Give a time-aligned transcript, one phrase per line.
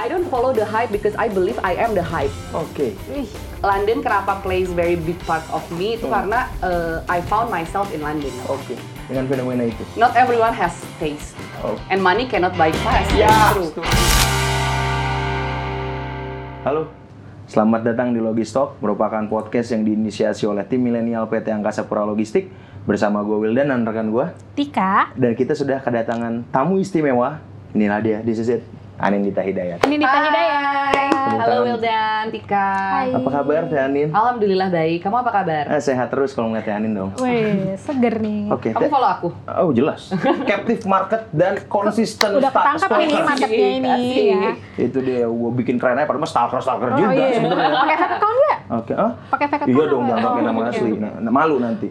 [0.00, 2.32] I don't follow the hype because I believe I am the hype.
[2.56, 2.96] Oke.
[3.12, 3.28] Wih,
[3.60, 6.24] London kenapa plays very big part of me itu Hmm.
[6.24, 8.32] karena uh, I found myself in London.
[8.48, 8.80] Oke.
[9.12, 9.84] Dengan fenomena itu.
[10.00, 11.36] Not everyone has taste.
[11.60, 11.76] Oh.
[11.92, 13.04] And money cannot buy class.
[13.12, 13.28] Ya.
[13.52, 13.76] True.
[16.64, 16.88] Halo.
[17.44, 22.48] Selamat datang di Logistalk, merupakan podcast yang diinisiasi oleh tim milenial PT Angkasa Pura Logistik
[22.88, 24.32] bersama gue Wildan dan rekan gue.
[24.56, 25.12] Tika.
[25.12, 27.44] Dan kita sudah kedatangan tamu istimewa.
[27.76, 28.64] Inilah dia, this is it,
[29.00, 29.80] Anindita Hidayat.
[29.80, 31.08] Ini Dita Hidayat.
[31.32, 31.64] Halo.
[31.64, 32.68] Wildan, Tika.
[33.00, 33.08] Hai.
[33.10, 34.08] Apa kabar Teh Anin?
[34.10, 35.00] Alhamdulillah baik.
[35.00, 35.64] Kamu apa kabar?
[35.68, 37.10] Eh, sehat terus kalau ngeliat Teh Anin dong.
[37.16, 38.52] Wih, seger nih.
[38.52, 38.90] Oke, Kamu Teh.
[38.90, 39.28] follow aku?
[39.48, 40.12] Oh jelas.
[40.50, 43.24] Captive market dan konsisten Udah ketangkap ini stalker.
[43.26, 43.90] marketnya ini
[44.28, 44.50] ya.
[44.76, 47.28] Itu dia, gue bikin keren aja, padahal mah stalker-stalker Oh juga iya.
[47.34, 47.70] sebenarnya.
[47.74, 48.58] Pakai fake account nggak?
[48.70, 49.10] Oke, ah?
[49.28, 49.72] Pakai fake account?
[49.72, 50.90] Iya dong, jangan pakai Oh, nama asli.
[50.94, 51.88] Nah, nah, malu nanti.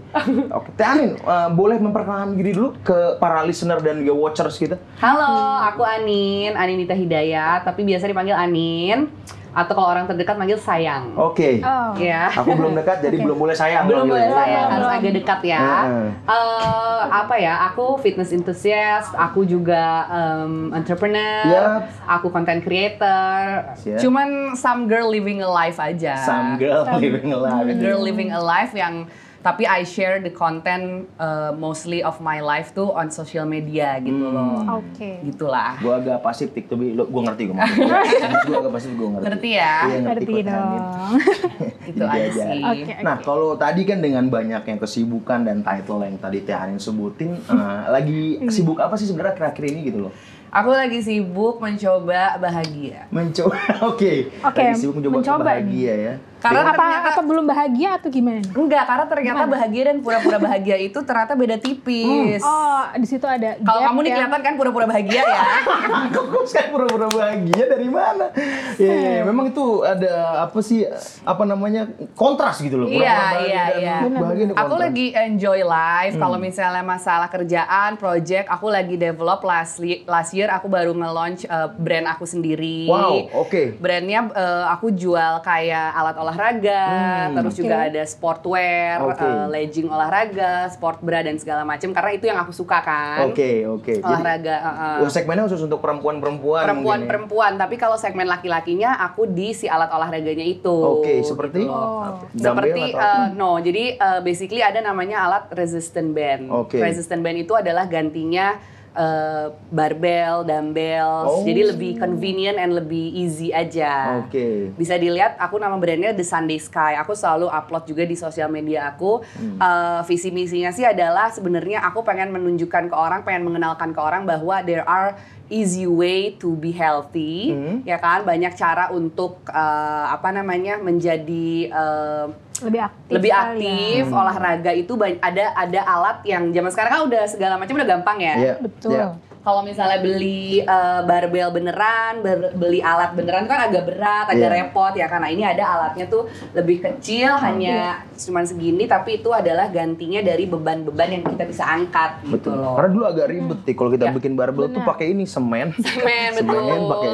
[0.51, 4.77] Oke, Teh Anin, eh, boleh memperkenalkan diri dulu ke para listener dan juga watchers kita?
[4.97, 5.25] Halo,
[5.63, 9.07] aku Anin, Aninita Hidayat, tapi biasa dipanggil Anin.
[9.49, 11.09] Atau kalau orang terdekat manggil sayang.
[11.17, 11.57] Oke.
[11.65, 11.97] Oh.
[11.97, 12.29] Ya.
[12.37, 13.25] Aku belum dekat, jadi Oke.
[13.25, 13.89] belum boleh sayang.
[13.89, 14.37] Belum boleh manggilnya.
[14.45, 14.99] sayang, harus Belum.
[15.01, 15.57] agak dekat ya.
[15.65, 16.07] Heeh.
[16.29, 17.53] Eh, apa ya?
[17.73, 21.89] Aku fitness enthusiast, aku juga em, entrepreneur, Yap.
[22.05, 23.73] aku content creator.
[23.73, 23.97] Siap.
[23.97, 26.13] Cuman some girl living a life aja.
[26.21, 27.73] Some girl living a life.
[27.81, 29.09] girl living a life yang
[29.39, 34.19] tapi I share the content uh, mostly of my life tuh on social media gitu
[34.21, 34.35] Hmm.
[34.35, 34.79] loh.
[34.79, 35.23] Oke.
[35.23, 35.79] Gitulah.
[35.79, 37.99] Gue agak pasif, Tik, tapi lo, gue ngerti gue maksudnya.
[38.47, 39.25] gue agak pasif, gue ngerti.
[39.25, 39.75] Ngerti ya?
[39.81, 40.45] Iya, Ngerti Anin.
[40.45, 41.13] dong.
[41.87, 42.61] Gitu aja sih.
[42.61, 42.93] Oke.
[42.99, 47.33] Nah, kalau tadi kan dengan banyak yang kesibukan dan title yang tadi Teh Anin sebutin,
[47.33, 50.13] eh, lagi sibuk apa sih sebenarnya akhir-akhir ini gitu loh?
[50.49, 53.05] Aku lagi sibuk mencoba bahagia.
[53.09, 53.53] Mencoba,
[53.89, 54.13] oke.
[54.41, 56.15] Oke, Lagi sibuk mencoba, mencoba bahagia ya.
[56.39, 58.39] Karena apa ternyata apa belum bahagia atau gimana?
[58.39, 62.39] enggak, karena ternyata bahagia dan pura-pura bahagia itu ternyata beda tipis.
[62.39, 65.41] Oh, di situ ada Kalau kamu nih yang- kelihatan kan pura-pura bahagia ya.
[66.15, 68.31] Kok saya pura-pura bahagia dari mana?
[68.79, 70.11] Ya, ya, ya, memang itu ada
[70.47, 70.87] apa sih
[71.21, 72.87] apa namanya kontras gitu loh.
[72.87, 73.63] Iya, Pura-pura bahagia iya,
[73.99, 74.55] dan iya.
[74.55, 76.15] Aku lagi enjoy life.
[76.15, 76.47] Kalau Hmm.
[76.47, 79.75] misalnya masalah kerjaan, project, aku lagi develop last
[80.07, 82.87] last year aku baru nge-launch uh, brand aku sendiri.
[82.87, 83.75] Wow, oke.
[83.83, 86.83] Brandnya uh, aku jual kayak alat olahraga,
[87.29, 87.35] Hmm.
[87.35, 87.59] terus Oke.
[87.67, 89.19] juga ada sportwear, Oke.
[89.19, 91.91] uh, legging olahraga, sport bra dan segala macam.
[91.91, 93.27] Karena itu yang aku suka kan.
[93.27, 93.99] Oke, oke.
[93.99, 94.55] Jadi, Olahraga.
[94.55, 95.03] uh, uh.
[95.03, 96.39] oh, segmennya khusus untuk perempuan-perempuan.
[96.39, 96.67] mungkin ya?
[96.69, 100.71] Perempuan-perempuan, tapi kalau segmen laki-lakinya aku di si alat olahraganya itu.
[100.71, 101.73] Oke, seperti gitu.
[101.73, 102.21] Oh.
[102.31, 106.51] dumbbell Seperti uh, no, jadi uh, basically ada namanya alat resistant band.
[106.51, 106.77] Oke.
[106.77, 108.59] Resistant band itu adalah gantinya
[108.95, 111.29] uh, barbell, dumbbells.
[111.29, 111.43] Oh.
[111.45, 114.23] Jadi lebih convenient and lebih easy aja.
[114.25, 114.73] Oke.
[114.73, 116.97] Bisa dilihat aku nama brandnya The Sunday Sky.
[117.01, 119.21] Aku selalu upload juga di sosial media aku.
[119.35, 119.57] Hmm.
[119.59, 124.25] Uh, visi misinya sih adalah sebenarnya aku pengen menunjukkan ke orang, pengen mengenalkan ke orang
[124.25, 125.17] bahwa there are
[125.49, 127.81] easy way to be healthy, Hmm.
[127.81, 128.21] ya kan?
[128.21, 132.29] Banyak cara untuk uh, apa namanya menjadi uh,
[132.61, 133.11] lebih aktif.
[133.15, 134.19] lebih sekali aktif Hmm.
[134.19, 138.33] olahraga itu ada ada alat yang zaman sekarang kan udah segala macam udah gampang ya.
[138.35, 138.53] Iya.
[138.59, 138.91] Betul.
[138.93, 139.07] iya.
[139.39, 144.55] Kalau misalnya beli uh, barbel beneran, ber- beli alat beneran kan agak berat, agak Iya.
[144.59, 149.67] repot ya karena ini ada alatnya tuh lebih kecil, hanya cuman segini tapi itu adalah
[149.69, 152.59] gantinya dari beban-beban yang kita bisa angkat gitu Betul.
[152.59, 152.75] loh.
[152.75, 154.11] Karena dulu agak ribet nih kalau kita Ya.
[154.11, 154.89] bikin barbel tuh Benar.
[154.91, 155.71] pakai ini semen.
[155.79, 156.59] Semen, betul.
[156.59, 157.09] Semen pakai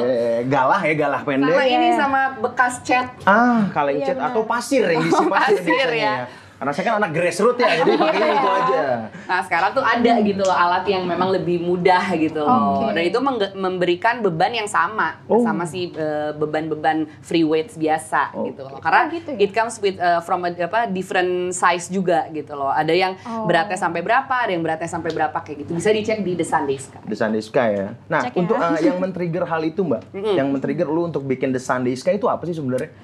[0.46, 1.46] galah ya, galah pendek.
[1.52, 1.96] Sama ini Iya.
[1.96, 6.26] sama bekas cat Ah, kaleng Iya, cat atau pasir yang diisi pasir, Pasir, ya.
[6.56, 8.82] Karena saya kan anak grassroots ya, jadi pakainya itu aja.
[9.28, 12.78] Nah sekarang tuh ada gitu loh alat yang memang lebih mudah gitu loh.
[12.78, 12.94] Oke.
[12.94, 13.18] Dan itu
[13.52, 15.42] memberikan beban yang sama Oh.
[15.42, 18.78] sama si eh, beban-beban free weights biasa Oh, gitu loh.
[18.78, 19.38] Karena Oh, gitu ya?
[19.38, 22.70] it comes with eh, from a, apa different size juga gitu loh.
[22.70, 23.44] Ada yang Oh.
[23.44, 25.70] beratnya sampai berapa, ada yang beratnya sampai berapa kayak gitu.
[25.74, 27.02] Bisa dicek di The Sunday Sky.
[27.04, 27.88] The Sunday Sky ya.
[28.06, 28.38] Nah, Cek ya.
[28.38, 30.02] untuk eh, yang men-trigger hal itu, Mbak,
[30.32, 32.94] yang men-trigger lu untuk bikin The Sunday Sky itu apa sih sebenarnya?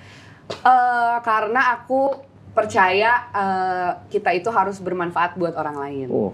[0.52, 6.08] Eh, karena aku percaya eh, kita itu harus bermanfaat buat orang lain.
[6.12, 6.32] Oh.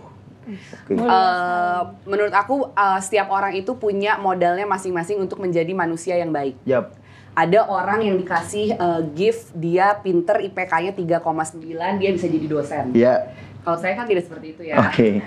[0.88, 6.56] Eh, menurut aku eh, setiap orang itu punya modalnya masing-masing untuk menjadi manusia yang baik.
[6.64, 6.96] Yap.
[7.38, 12.84] Ada orang yang dikasih eh, gift dia pinter IPK-nya 3,9 dia bisa jadi dosen.
[12.96, 13.30] Ya.
[13.62, 14.80] Kalau saya kan tidak seperti itu ya.
[14.80, 15.20] Oke.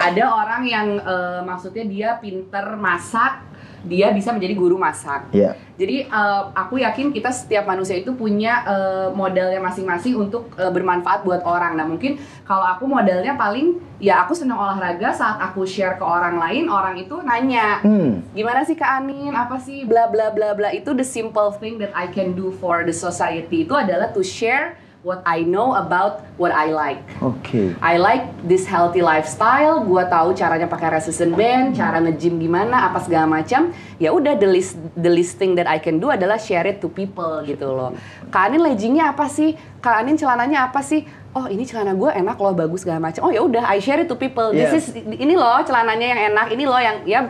[0.00, 3.44] Ada orang yang eh, maksudnya dia pinter masak,
[3.82, 5.30] dia bisa menjadi guru masak.
[5.34, 5.58] Ya.
[5.74, 11.26] Jadi eh, aku yakin kita setiap manusia itu punya eh, modalnya masing-masing untuk eh, bermanfaat
[11.26, 11.74] buat orang.
[11.74, 16.38] Nah mungkin kalau aku modalnya paling ya aku senang olahraga saat aku share ke orang
[16.38, 18.22] lain, orang itu nanya Hmm.
[18.34, 21.90] gimana sih Kak Anin, apa sih bla bla bla bla itu the simple thing that
[21.94, 26.54] I can do for the society itu adalah to share what I know about what
[26.54, 27.02] I like.
[27.18, 27.74] Oke.
[27.82, 29.82] I like this healthy lifestyle.
[29.82, 33.74] Gua tahu caranya pakai resistant band, cara nge-gym gimana, apa segala macam.
[33.98, 36.88] Ya udah the least the least thing that I can do adalah share it to
[36.88, 37.94] people gitu loh.
[38.30, 39.58] Kak Anin leggingnya apa sih?
[39.82, 41.02] Kak Anin celananya apa sih?
[41.32, 43.26] Oh ini celana gue enak loh bagus segala macam.
[43.26, 44.54] Oh ya udah I share it to people.
[44.54, 44.70] Yeah.
[44.70, 46.46] This is ini loh celananya yang enak.
[46.54, 47.20] Ini loh yang ya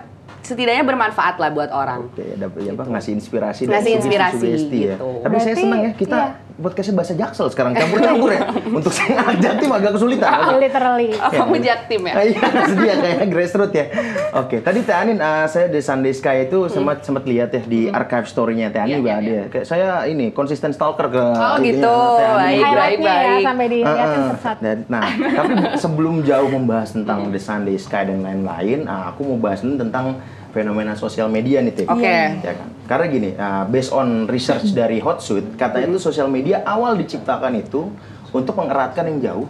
[0.43, 2.11] setidaknya bermanfaat lah buat orang.
[2.11, 4.59] Oke, dapat ya, apa ngasih inspirasi Ngasih dan inspirasi, ya.
[4.59, 5.11] gitu.
[5.23, 6.42] Tapi saya Berarti, senang ya kita iya.
[6.63, 8.43] Podcastnya bahasa Jaksel sekarang campur-campur ya.
[8.79, 10.57] Untuk saya anak jaktim agak kesulitan.
[10.57, 11.11] Literally.
[11.13, 12.13] Oh, kamu jaktim ya?
[12.13, 13.87] Ah, Iya, sedia kayak grassroots ya.
[14.33, 17.87] Oke, tadi Teh Anin, uh, saya di Sunday Sky itu sempat sempat lihat ya di
[17.87, 19.33] archive story-nya Teh Anin Iya, juga iya, ada.
[19.33, 19.45] ya.
[19.49, 21.97] Kayak saya ini konsisten stalker ke Oh, gitu.
[22.17, 22.63] Baik.
[22.63, 23.85] Highlightnya ya sampai Heeh.
[23.85, 24.61] satu-satu.
[24.63, 29.39] Dan- Nah, tapi sebelum jauh membahas tentang The Sunday Sky dan lain-lain, ah, aku mau
[29.41, 30.21] bahas tentang
[30.53, 31.87] fenomena sosial media nih, Teh.
[31.89, 32.05] Oke.
[32.45, 32.69] Ya kan?
[32.85, 37.89] Karena gini, ah, based on research dari Hotsuite, katanya itu sosial media awal diciptakan itu
[38.31, 39.47] untuk mengeratkan yang jauh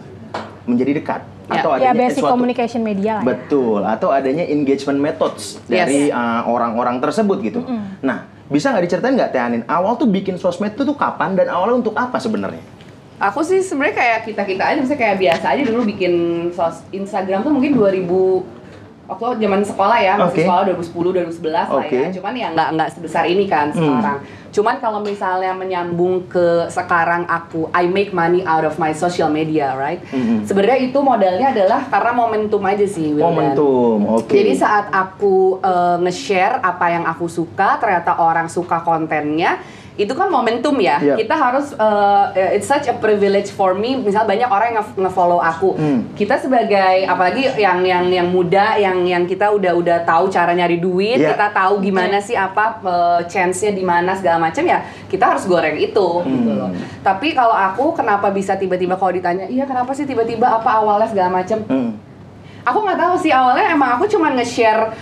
[0.63, 1.59] menjadi dekat Ya.
[1.59, 3.27] atau Ya adanya basic suatu communication media lah ya.
[3.35, 5.83] Betul, atau adanya engagement methods Yes.
[5.83, 7.59] dari uh, orang-orang tersebut gitu.
[7.99, 11.51] Nah, bisa nggak diceritain nggak Teh Anin, awal tuh bikin sosmed itu tuh kapan dan
[11.51, 12.63] awalnya untuk apa sebenarnya?
[13.19, 16.13] Aku sih sebenarnya kayak kita kita aja, misalnya kayak biasa aja dulu bikin
[16.55, 18.62] sos Instagram tuh mungkin 2000
[19.03, 21.91] waktu zaman sekolah ya, masih sekolah 2010 2011 lah Oke.
[21.91, 22.07] ya.
[22.15, 24.19] Cuman ya nggak nggak sebesar ini kan sekarang.
[24.53, 29.73] Cuman kalau misalnya menyambung ke sekarang aku I make money out of my social media,
[29.75, 29.99] right?
[30.13, 30.47] Mhm.
[30.47, 33.27] Sebenarnya itu modalnya adalah karena momentum aja sih, Wildan.
[33.27, 34.29] Momentum, oke.
[34.31, 39.59] Jadi saat aku eh, nge-share apa yang aku suka, ternyata orang suka kontennya,
[39.93, 40.97] itu kan momentum ya.
[40.97, 41.15] Iya.
[41.15, 43.93] Kita harus eh, it's such a privilege for me.
[43.95, 45.73] Misal banyak orang yang nge- nge-follow aku.
[45.73, 45.99] Hmm.
[46.11, 50.77] Kita sebagai apalagi yang yang yang muda, yang yang kita udah udah tahu cara nyari
[50.77, 51.37] duit, Iya.
[51.37, 54.81] kita tahu gimana sih apa eh, chance-nya di mana segala macam ya.
[55.05, 56.59] Kita harus goreng itu gitu Hmm.
[56.59, 56.69] loh.
[56.99, 61.29] Tapi kalau aku kenapa bisa tiba-tiba kalau ditanya, "Iya, kenapa sih tiba-tiba apa awalnya segala
[61.31, 61.93] macam?" Hmm.
[62.63, 64.95] Aku nggak tahu sih awalnya emang aku cuma nge-share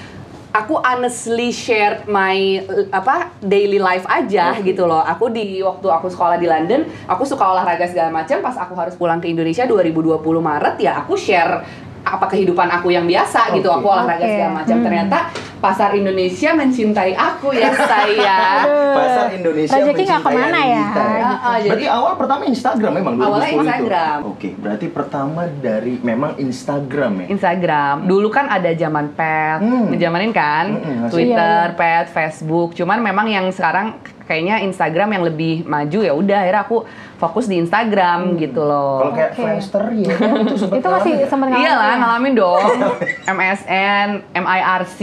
[0.52, 2.60] aku honestly share my
[2.92, 5.02] apa daily life aja gitu loh.
[5.02, 8.44] Aku di waktu aku sekolah di London, aku suka olahraga segala macam.
[8.44, 11.64] Pas aku harus pulang ke Indonesia 2020 Maret ya aku share
[12.02, 13.72] apa kehidupan aku yang biasa gitu.
[13.72, 13.78] Oke.
[13.82, 14.34] Aku olahraga Oke.
[14.36, 14.76] segala macam.
[14.78, 14.86] Hmm.
[14.86, 15.18] Ternyata
[15.62, 18.66] pasar Indonesia mencintai aku ya sayang.
[18.66, 18.92] Aduh.
[18.92, 20.86] Pasar Indonesia Rezeki nggak mencintai ke mana ya.
[20.92, 23.60] Ah, Berarti jadi- awal pertama Instagram memang 2010 Awalnya itu?
[23.62, 24.18] Instagram.
[24.28, 27.26] Oke, berarti pertama dari memang Instagram ya.
[27.30, 27.96] Instagram.
[28.04, 29.86] Dulu kan ada zaman pet, Hmm.
[29.90, 31.12] ngejamanin kan, Hmm, masih.
[31.14, 32.74] Twitter, Iya, pet, Facebook.
[32.74, 33.96] Cuman memang yang sekarang
[34.32, 36.78] kayaknya Instagram yang lebih maju ya udah akhirnya aku
[37.20, 39.04] fokus di Instagram gitu loh.
[39.04, 39.12] Hmm.
[39.12, 39.42] Kalau kayak Oke.
[39.44, 41.28] Friendster ya, itu sempat Itu masih ngalamin ya?
[41.28, 41.96] sempat ngalamin Iya lah, ya?
[42.00, 42.64] ngalamin dong.
[43.36, 45.00] MSN, MIRC.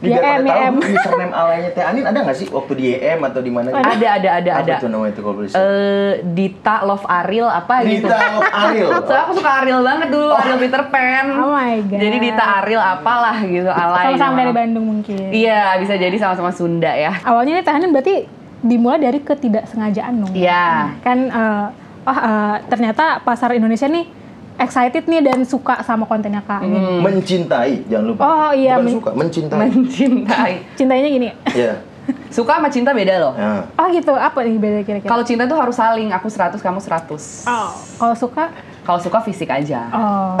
[0.00, 0.74] Biar YM, pada tahu YM.
[0.96, 3.68] username alanya Teh Anin ada nggak sih waktu di YM atau di mana?
[3.68, 4.74] Ada, ada, ada, Apa ada.
[4.80, 5.50] tuh namanya itu kalau boleh?
[5.52, 8.08] Eh, Dita Love Ariel apa gitu.
[8.08, 8.88] Dita Love Ariel.
[9.04, 11.26] Soalnya aku suka Ariel banget dulu, Ariel Peter Pan.
[11.36, 12.00] Oh my God.
[12.00, 14.04] Jadi Dita Ariel apalah gitu alay.
[14.08, 15.28] Sama-sama dari Bandung mungkin.
[15.28, 17.12] Iya, bisa jadi sama-sama Sunda ya.
[17.20, 18.24] Awalnya nih tahanan berarti
[18.64, 20.32] dimulai dari ketidaksengajaan dong.
[20.32, 20.96] Iya.
[21.04, 21.66] Kan eh,
[22.08, 24.19] oh eh, ternyata pasar Indonesia nih
[24.60, 26.60] excited nih dan suka sama kontennya Kak.
[26.60, 27.00] Anin.
[27.00, 28.22] Mencintai, jangan lupa.
[28.22, 29.58] Oh, iya, Bukan men- suka, mencintai.
[29.58, 30.52] Mencintai.
[30.78, 31.28] Cintanya gini.
[31.50, 31.74] Iya.
[32.36, 33.32] Suka sama cinta beda loh.
[33.38, 33.66] Ya.
[33.78, 35.10] Oh gitu, apa nih beda kira-kira?
[35.10, 37.46] Kalau cinta tuh harus saling, aku 100, kamu 100.
[37.46, 38.50] Oh, kalau suka,
[38.90, 39.86] Kalau suka fisik aja.
[39.88, 40.34] oh.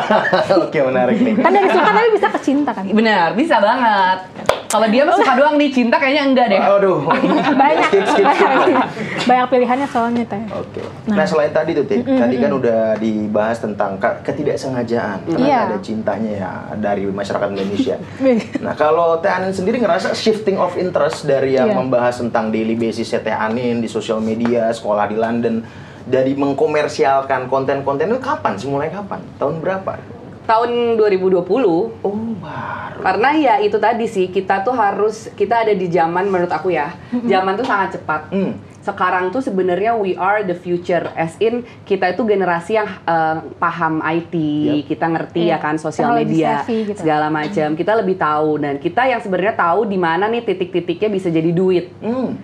[0.64, 1.36] Oke, menarik nih.
[1.36, 2.88] kan dari suka tapi bisa ke cinta kan?
[2.88, 4.24] Benar, bisa banget.
[4.64, 6.60] Kalau dia mah suka doang nih, cinta kayaknya enggak deh.
[6.62, 7.04] Aduh.
[7.52, 8.48] Banyak, Skip, skip, skip.
[8.48, 8.86] banyak,
[9.28, 10.40] banyak pilihannya soalnya teh.
[10.48, 10.80] Oke.
[11.10, 15.58] Nah, selain tadi tuh, Teh, tadi kan udah dibahas tentang ke- ketidaksengajaan karena Iya.
[15.66, 18.00] ada cintanya ya dari masyarakat Indonesia.
[18.62, 21.76] Nah, kalau Teh Anin sendiri ngerasa shifting of interest dari yang Iya.
[21.76, 25.60] membahas tentang daily basis Teh Anin di sosial media, sekolah di London,
[26.04, 28.66] dari mengkomersialkan konten-konten itu kapan sih?
[28.66, 29.20] Mulai kapan?
[29.36, 29.92] Tahun berapa?
[30.40, 31.46] Tahun 2020,
[32.02, 32.98] Oh, baru.
[32.98, 36.90] karena ya itu tadi sih, kita tuh harus, kita ada di zaman menurut aku ya,
[37.12, 38.26] zaman tuh sangat cepat.
[38.30, 38.58] Hmm.
[38.80, 44.00] Sekarang tuh sebenarnya we are the future, as in kita itu generasi yang eh, paham
[44.02, 44.88] IT, Yep.
[44.88, 46.98] kita ngerti Iya, ya kan sosial media, savvy gitu.
[46.98, 47.68] segala macam.
[47.76, 51.92] Kita lebih tahu dan kita yang sebenarnya tahu di mana nih titik-titiknya bisa jadi duit.
[52.00, 52.34] Hmm.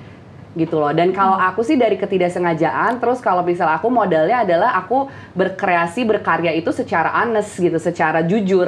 [0.57, 0.91] Gitu loh.
[0.91, 6.51] Dan kalau aku sih dari ketidaksengajaan, terus kalau misal aku modalnya adalah aku berkreasi, berkarya
[6.51, 8.67] itu secara honest gitu, secara jujur.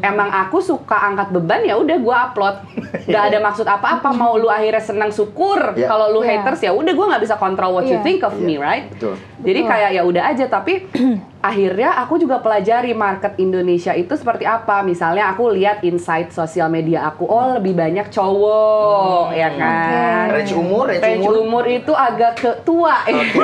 [0.00, 2.56] emang aku suka angkat beban ya udah gue upload
[3.04, 5.84] nggak ada maksud apa-apa mau lu akhirnya senang syukur Ya.
[5.84, 6.40] kalau lu Iya.
[6.40, 8.00] haters ya udah gue nggak bisa kontrol what you Iya.
[8.00, 9.20] think of Iya, me right betul.
[9.38, 9.68] jadi Betul.
[9.68, 10.88] kayak ya udah aja tapi
[11.40, 17.00] akhirnya aku juga pelajari market Indonesia itu seperti apa misalnya aku lihat insight sosial media
[17.02, 20.36] aku oh lebih banyak cowok ya kan Oke.
[20.36, 21.36] Range umur, range, range umur.
[21.40, 23.40] umur itu agak ke tua Oke,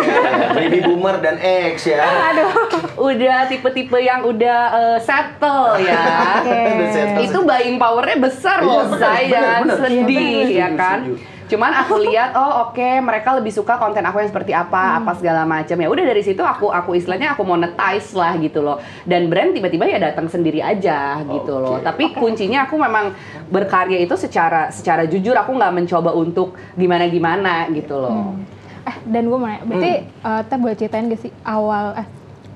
[0.53, 2.05] baby boomer dan X ya.
[2.31, 2.53] Aduh.
[3.01, 6.05] udah tipe-tipe yang udah eh, settle ya
[6.95, 7.23] settle.
[7.23, 11.15] itu buying powernya besar Iya, loh bener, saya bener, sedih Setuju, ya kan setuju.
[11.47, 15.47] Cuman aku lihat oh oke mereka lebih suka konten aku yang seperti apa apa segala
[15.47, 15.77] macam.
[15.79, 18.83] Ya udah dari situ aku aku istilahnya aku monetize lah gitu loh.
[19.07, 21.79] Dan brand tiba-tiba ya datang sendiri aja gitu loh.
[21.79, 21.85] Oke.
[21.87, 23.15] tapi kuncinya aku memang
[23.51, 28.35] berkarya itu secara secara jujur aku nggak mencoba untuk gimana gimana gitu loh.
[28.87, 32.07] Eh, dan gue mau nanya, berarti eh, Teh boleh ceritain gak sih awal, eh,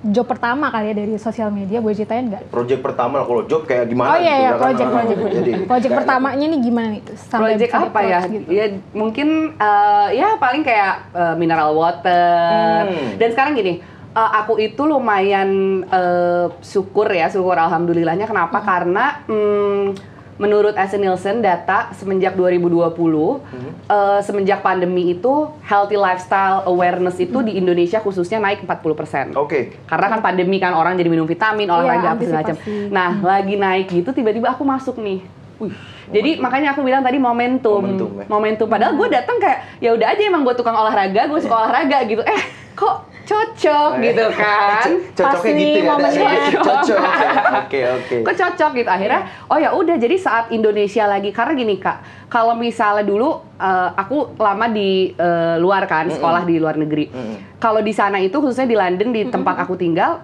[0.01, 2.49] job pertama kali ya dari sosial media, boleh ceritain nggak?
[2.49, 4.17] Project pertama kalau job kayak gimana?
[4.17, 4.61] Oh iya, gitu, iya, ya kan?
[4.65, 5.19] project, Ah, project.
[5.21, 7.03] Jadi, project pertamanya nih gimana nih?
[7.21, 8.21] Sampai Project apa ya?
[8.25, 8.49] gitu.
[8.49, 8.65] Ya
[8.97, 9.29] mungkin
[9.61, 12.89] eh, ya paling kayak eh, mineral water.
[12.89, 13.21] Hmm.
[13.21, 13.85] Dan sekarang gini,
[14.17, 15.51] eh, aku itu lumayan
[15.85, 18.65] eh, syukur ya, syukur alhamdulillahnya kenapa?
[18.65, 20.10] Karena hmm,
[20.41, 20.97] menurut S.
[20.97, 28.41] Nielsen data semenjak 2020 eh, semenjak pandemi itu healthy lifestyle awareness itu di Indonesia khususnya
[28.41, 29.37] naik 40%.
[29.37, 29.77] Oke.
[29.85, 32.59] Karena kan pandemi kan orang jadi minum vitamin, olahraga apa segala macam.
[32.89, 35.21] Nah, lagi naik gitu tiba-tiba aku masuk nih.
[35.61, 35.77] Wih.
[36.11, 37.85] Jadi makanya aku bilang tadi momentum.
[37.85, 38.27] Momentum, ya.
[38.27, 38.67] Momentum.
[38.67, 42.25] Padahal gue datang kayak ya udah aja emang gue tukang olahraga, gue suka olahraga gitu.
[42.25, 42.43] Eh,
[42.75, 44.87] kok cocok gitu kan?
[45.15, 45.87] Cocoknya Pas nih gitu ya.
[45.87, 46.31] momennya.
[46.59, 47.01] Cocok.
[47.63, 48.17] Oke, oke.
[48.27, 52.55] Kok cocok gitu akhirnya oh ya udah jadi saat Indonesia lagi karena gini kak kalau
[52.55, 57.59] misalnya dulu eh, aku lama di eh, luar kan sekolah di luar negeri Mm-mm.
[57.59, 60.23] kalau di sana itu khususnya di London di tempat aku tinggal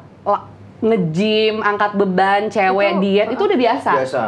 [0.76, 3.90] nge-gym, angkat beban, cewek, Itu, diet itu udah biasa.
[3.97, 4.23] Biasa.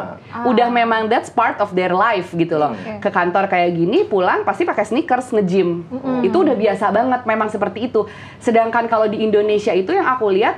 [0.48, 2.72] Udah memang that's part of their life gitu loh.
[2.72, 3.04] Oke.
[3.04, 5.84] Ke kantor kayak gini pulang pasti pakai sneakers nge-gym.
[6.24, 8.08] Itu udah biasa banget memang seperti itu.
[8.38, 10.56] Sedangkan kalau di Indonesia itu yang aku lihat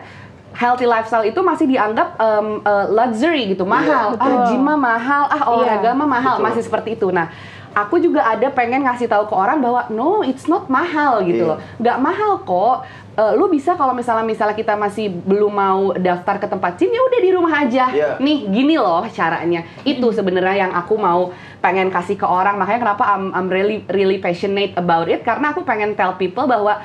[0.50, 4.14] healthy lifestyle itu masih dianggap em, eh, luxury gitu, mahal.
[4.14, 4.30] betul.
[4.30, 6.46] ah, gym mah mahal, ah olahraga Iya, mah mahal, betul.
[6.50, 7.06] masih seperti itu.
[7.10, 7.30] Nah,
[7.72, 11.50] aku juga ada pengen ngasih tahu ke orang bahwa no, it's not mahal gitu Iya.
[11.54, 11.58] loh.
[11.78, 12.76] Nggak mahal kok.
[13.10, 17.02] Eh, lu bisa kalau misalnya misalnya kita masih belum mau daftar ke tempat gym ya
[17.02, 17.84] udah di rumah aja.
[17.90, 18.08] Iya.
[18.18, 19.66] Nih gini loh caranya.
[19.82, 22.56] Itu sebenarnya yang aku mau pengen kasih ke orang.
[22.56, 26.80] Makanya kenapa I'm, I'm really really passionate about it karena aku pengen tell people bahwa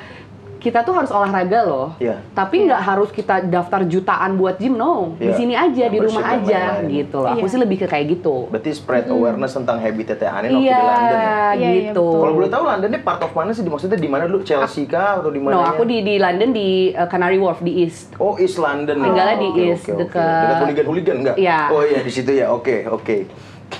[0.65, 1.93] kita tuh harus olahraga loh.
[1.95, 2.17] Iya.
[2.33, 5.13] Tapi nggak harus kita daftar jutaan buat gym no.
[5.15, 5.35] Di Iya.
[5.35, 6.97] sini aja di Membership rumah dan aja lain-lain.
[6.97, 7.29] gitu loh.
[7.29, 7.51] Aku Iya.
[7.53, 8.35] sih lebih ke kayak gitu.
[8.49, 11.29] Berarti spread awareness tentang habit Tete Anin waktu Iya, di London ya?
[11.29, 12.05] Iya, iya, gitu.
[12.09, 13.61] Kalau boleh tahu Londonnya part of mana sih?
[13.61, 14.41] Maksudnya di mana dulu?
[14.41, 15.53] Chelsea kah atau di mana?
[15.53, 18.17] No, aku di di London di uh, Canary Wharf di East.
[18.17, 18.97] Oh, East London.
[18.97, 19.05] ya?
[19.05, 19.99] Tinggalnya di Oke, East, oke.
[20.01, 21.35] dekat- dekat hooligan-hooligan enggak?
[21.37, 21.59] Iya.
[21.69, 22.49] Oh iya di situ ya.
[22.49, 23.17] Oke, oke.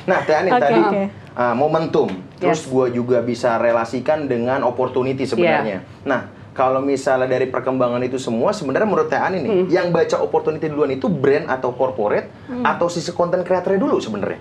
[0.06, 1.02] Nah, Teh Anin Oke, tadi oke.
[1.34, 2.10] ah, momentum.
[2.36, 2.70] Terus Yes.
[2.70, 5.82] gua juga bisa relasikan dengan opportunity sebenarnya.
[5.82, 6.04] Iya.
[6.04, 6.22] Nah,
[6.56, 9.66] kalau misalnya dari perkembangan itu semua sebenarnya menurut Teh Anin nih, Hmm.
[9.68, 12.32] yang baca opportunity duluan itu brand atau corporate
[12.64, 14.40] atau sisi konten kreatornya dulu sebenarnya?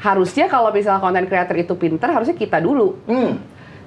[0.00, 2.96] Harusnya kalau misalnya content creator itu pinter, harusnya kita dulu.
[3.04, 3.36] Hmm.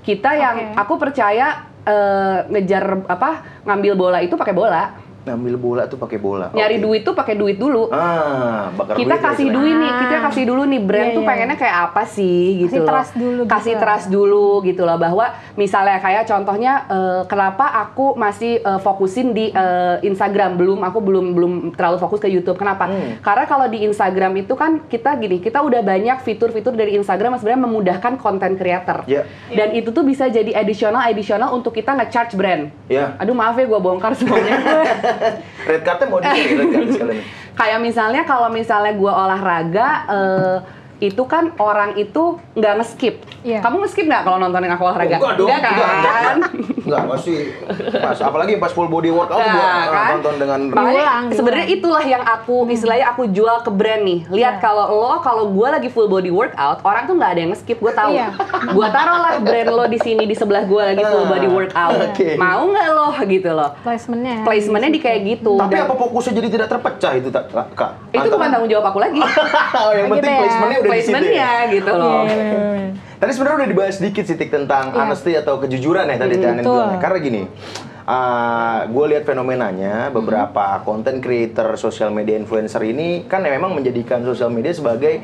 [0.06, 5.05] Kita yang aku percaya eh, ngejar apa ngambil bola itu pakai bola.
[5.26, 6.54] Ngambil bola tuh pakai bola.
[6.54, 6.84] Nyari Oke.
[6.86, 7.90] duit tuh pakai duit dulu.
[7.90, 10.00] Ah, bakar kita duit kasih duit nih, Ah.
[10.06, 11.30] kita kasih dulu nih brand Iya, tuh iya.
[11.34, 12.88] pengennya kayak apa sih gitu Kasih loh.
[12.88, 13.50] trust dulu gitu.
[13.50, 19.34] Kasih trust dulu gitu loh bahwa misalnya kayak contohnya eh, kenapa aku masih eh, fokusin
[19.34, 22.56] di eh, Instagram belum aku belum belum terlalu fokus ke YouTube.
[22.56, 22.86] Kenapa?
[22.86, 23.18] Hmm.
[23.20, 27.42] Karena kalau di Instagram itu kan kita gini, kita udah banyak fitur-fitur dari Instagram yang
[27.42, 29.02] sebenarnya memudahkan konten creator.
[29.10, 29.26] Ya.
[29.50, 32.70] Dan itu tuh bisa jadi additional additional untuk kita nge-charge brand.
[32.86, 33.18] Ya.
[33.18, 34.54] Aduh maaf ya gue bongkar semuanya.
[35.70, 37.24] Red cardnya mau di red card sekalian.
[37.56, 40.58] kayak misalnya kalau misalnya gua olahraga eh,
[41.06, 43.16] itu kan orang itu nggak nge-skip.
[43.42, 43.60] Iya.
[43.60, 45.16] Kamu nge-skip nggak kalau nontonin aku olahraga?
[45.16, 45.72] Enggak dong, Nggak kan?
[45.76, 46.34] enggak, enggak,
[46.82, 47.34] enggak, pasti
[47.96, 50.08] pas apalagi pas full body workout Nah, gua ah, kan?
[50.16, 54.20] nonton dengan Makanya sebenarnya itulah yang aku istilahnya aku jual ke brand nih.
[54.28, 54.64] Lihat Iya.
[54.64, 57.92] kalau lo kalau gua lagi full body workout, orang tuh nggak ada yang nge-skip, gua
[57.92, 58.12] tahu.
[58.12, 58.28] Iya.
[58.72, 61.94] gua taruh lah brand lo di sini di sebelah gua lagi full Ah, body workout.
[62.04, 62.28] oke.
[62.36, 63.70] Mau nggak lo gitu loh.
[63.80, 64.34] Placementnya.
[64.34, 64.44] ya.
[64.44, 65.54] Placementnya di kayak gitu.
[65.56, 67.92] Tapi Dan apa fokusnya jadi tidak terpecah itu tak kak?
[68.08, 69.20] itu bukan tanggung jawab aku lagi.
[69.78, 70.40] oh, yang Gitu penting ya.
[70.40, 71.12] placementnya udah di situ.
[71.12, 71.72] Placementnya Ya.
[71.72, 72.24] gitu loh.
[72.24, 72.80] bener.
[73.16, 75.00] Tadi sebenarnya udah dibahas sedikit sih Tik, tentang Iya.
[75.02, 76.92] honesty atau kejujuran ya tadi Hmm, Tianin bilang.
[76.92, 77.00] ya.
[77.00, 77.42] Karena gini,
[78.86, 84.72] gue lihat fenomenanya beberapa content creator, social media influencer ini kan memang menjadikan sosial media
[84.72, 85.20] sebagai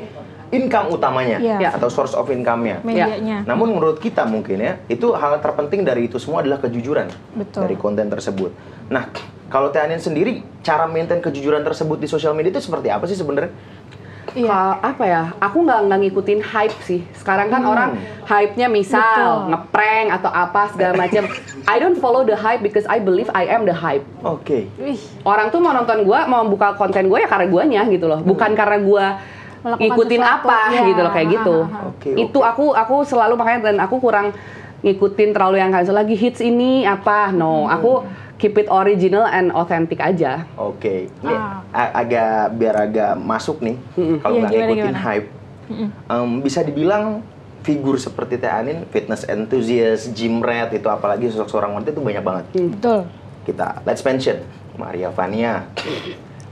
[0.50, 1.72] income utamanya Iya.
[1.72, 2.80] atau source of income-nya.
[2.82, 3.44] Medianya.
[3.44, 7.60] Namun menurut kita mungkin ya, itu hal terpenting dari itu semua adalah kejujuran Betul.
[7.62, 8.52] dari konten tersebut.
[8.88, 9.08] Nah,
[9.48, 13.48] kalau Tianin sendiri, cara maintain kejujuran tersebut di sosial media itu seperti apa sih sebenarnya?
[14.32, 14.48] Iya.
[14.48, 15.22] Ka- apa ya?
[15.38, 17.00] Aku nggak nggak ngikutin hype sih.
[17.12, 17.90] Sekarang kan orang
[18.24, 19.50] hype-nya misal Betul.
[19.50, 21.24] ngeprank atau apa segala macam.
[21.62, 24.02] I don't follow the hype because I believe I am the hype.
[24.20, 24.66] Oke.
[24.76, 28.20] Wih, Orang tuh mau nonton gua, mau buka konten gue ya karena guanya gitu loh.
[28.20, 29.20] Bukan karena gua
[29.60, 30.38] Melakukan ngikutin sesuatu.
[30.42, 30.82] apa Iya.
[30.88, 31.56] gitu loh kayak gitu.
[31.86, 34.34] Oke, Itu aku aku selalu makanya dan aku kurang
[34.80, 37.30] ngikutin terlalu yang kayak lagi hits ini apa.
[37.30, 38.02] No, aku
[38.42, 40.42] keep it original and authentic aja.
[40.58, 41.06] Oke.
[41.22, 41.30] Ini
[41.70, 41.94] Ah.
[41.94, 43.78] agak biar agak masuk nih.
[44.18, 44.98] Kalau Iya, nggak ngikutin gimana?
[45.00, 45.28] hype,
[46.10, 47.22] em, bisa dibilang
[47.62, 52.20] figur seperti Teh Anin, fitness enthusiast, gym rat itu apalagi sosok seorang wanita itu banyak
[52.20, 52.44] banget.
[52.50, 53.06] betul.
[53.42, 54.42] Kita let's mention
[54.74, 55.70] Maria Vania.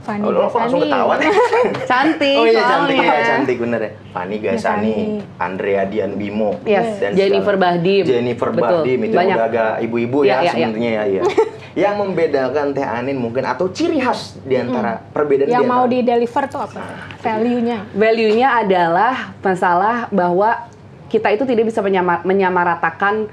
[0.01, 0.91] Fanny Oh, lo kok langsung Gasani.
[0.91, 1.29] ketawa nih?
[1.91, 2.35] Cantik.
[2.35, 3.91] Oh iya cantik ya, cantik bener ya.
[4.09, 4.95] Fanny Gasani, Gasani.
[5.37, 8.03] Andrea Dian Bimo, Yes, dan Jennifer segala- Bahdim.
[8.03, 9.35] Jennifer Betul, Bahdim itu banyak.
[9.35, 10.51] udah agak ibu-ibu Iya, ya iya, iya.
[10.51, 11.03] sebenarnya ya.
[11.07, 11.23] iya.
[11.71, 16.43] Yang membedakan Teh Anin mungkin atau ciri khas di antara perbedaan Yang mau di deliver
[16.45, 16.81] tuh apa?
[17.17, 17.77] Value-nya.
[17.93, 20.67] Value-nya adalah masalah bahwa
[21.07, 23.31] kita itu tidak bisa menyama- menyamaratakan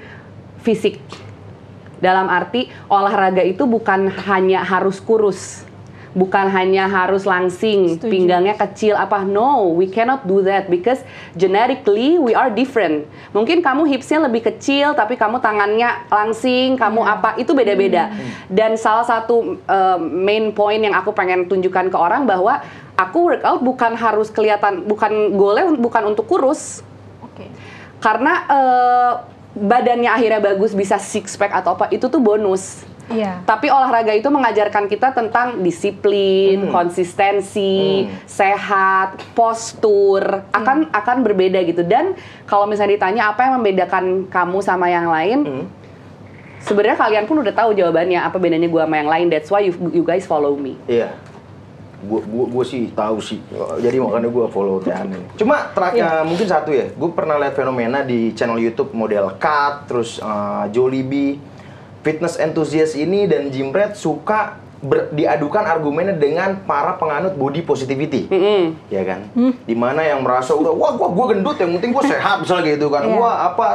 [0.59, 1.03] fisik.
[1.99, 5.67] Dalam arti olahraga itu bukan hanya harus kurus.
[6.19, 8.11] Bukan hanya harus langsing, Setuju.
[8.11, 9.23] pinggangnya kecil apa.
[9.23, 10.99] No, we cannot do that because
[11.39, 13.07] genetically we are different.
[13.31, 18.11] Mungkin kamu hipsnya lebih kecil tapi kamu tangannya langsing, kamu apa, itu beda-beda.
[18.51, 22.59] Dan salah satu uh, main point yang aku pengen tunjukkan ke orang bahwa
[22.99, 26.83] aku workout bukan harus kelihatan, bukan goalnya bukan untuk kurus,
[27.23, 27.47] Oke.
[28.03, 29.13] karena eh,
[29.55, 32.83] badannya akhirnya bagus bisa six pack atau apa itu tuh bonus.
[33.09, 33.41] Iya.
[33.43, 36.73] Tapi olahraga itu mengajarkan kita tentang disiplin, Hmm.
[36.73, 38.13] konsistensi, Hmm.
[38.29, 41.83] sehat, postur akan akan berbeda gitu.
[41.85, 42.13] Dan
[42.45, 45.65] kalau misalnya ditanya apa yang membedakan kamu sama yang lain, Hmm.
[46.61, 49.27] sebenarnya kalian pun udah tahu jawabannya apa bedanya gua sama yang lain.
[49.33, 50.77] That's why you, you guys follow me.
[50.85, 51.09] Iya.
[51.99, 53.43] Gua, gua, gua sih tahu sih.
[53.83, 55.19] Jadi makanya gua follow Teh Anin.
[55.35, 56.87] Cuma terakhir mungkin satu ya.
[56.95, 61.58] Gue pernah lihat fenomena di channel YouTube model Cut, terus uh, Jollibee,
[62.03, 68.31] fitness enthusiast ini dan gym rat suka ber- diadukan argumennya dengan para penganut body positivity.
[68.31, 68.79] Mm-mm.
[68.89, 69.27] ya kan?
[69.67, 72.87] Di mana yang merasa udah wah gua gua gendut yang penting gua sehat misalnya gitu
[72.89, 73.03] kan.
[73.07, 73.69] Gua apa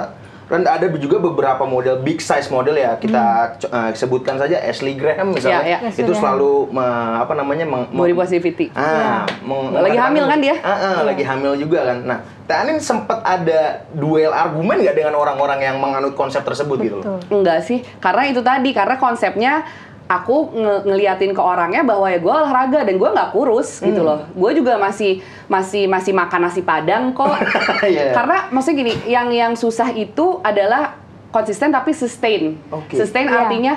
[0.53, 3.24] dan ada juga beberapa model big size model ya kita
[3.57, 5.89] co- eh, sebutkan saja Ashley Graham misalnya Iya, iya.
[5.89, 6.86] Ashley itu selalu me-
[7.17, 8.69] apa namanya meng- meng- Body positivity.
[8.72, 10.55] ah meng- Lagi hamil kan dia?
[10.62, 15.15] Ah, ah, lagi hamil juga kan nah Teh Anin sempat ada duel argumen nggak dengan
[15.15, 17.39] orang-orang yang menganut konsep tersebut gitu loh Betul.
[17.39, 19.65] Enggak sih, karena itu tadi karena konsepnya
[20.05, 24.07] aku nge- ngeliatin ke orangnya bahwa ya gue olahraga dan gue nggak kurus gitu Hmm.
[24.07, 24.19] loh.
[24.29, 27.31] Gue juga masih masih masih makan nasi padang kok.
[27.83, 28.11] Iya.
[28.11, 32.59] Karena maksudnya gini, yang yang susah itu adalah konsisten tapi sustain.
[32.69, 32.93] Oke.
[32.93, 33.37] Sustain Iya.
[33.39, 33.73] artinya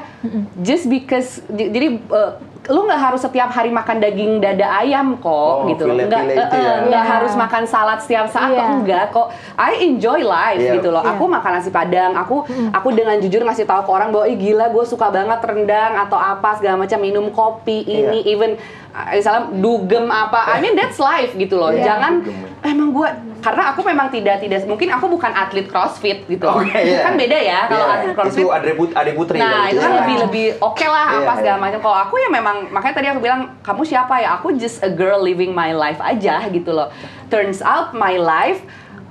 [0.58, 2.32] just because jadi eh,
[2.66, 5.94] lu nggak harus setiap hari makan daging dada ayam kok Oh, gitu loh.
[5.94, 6.74] Nggak file-file itu eh, eh, ya.
[6.85, 7.12] nggak Iya.
[7.12, 8.74] harus makan salad setiap saat kok Iya.
[8.74, 9.26] enggak kok.
[9.55, 10.74] I enjoy life Iya.
[10.74, 11.00] gitu loh.
[11.00, 11.14] Iya.
[11.14, 14.66] Aku makan nasi padang, aku aku dengan jujur ngasih tahu ke orang bahwa ih gila
[14.68, 18.33] gue suka banget rendang atau apa segala macam minum kopi ini Iya.
[18.33, 18.50] even
[18.90, 20.40] uh, misalnya dugem apa.
[20.48, 21.70] I mean that's life gitu loh.
[21.70, 22.66] Iya, Jangan dugem.
[22.66, 23.09] emang gue
[23.46, 26.50] karena aku memang tidak tidak mungkin aku bukan atlet CrossFit gitu.
[26.50, 27.06] Oke, iya.
[27.06, 27.94] Kan beda ya kalau Iya.
[27.94, 28.42] atlet CrossFit.
[28.42, 29.98] itu Ade Put Ade Putri Nah, itu kan ya.
[30.02, 31.62] lebih lebih oke lah Iya, apa segala iya.
[31.62, 31.78] macam.
[31.78, 34.28] Kalau aku ya memang makanya tadi aku bilang kamu siapa ya?
[34.35, 36.90] Aku just a girl living my life aja gitu loh.
[37.30, 38.66] Turns out my life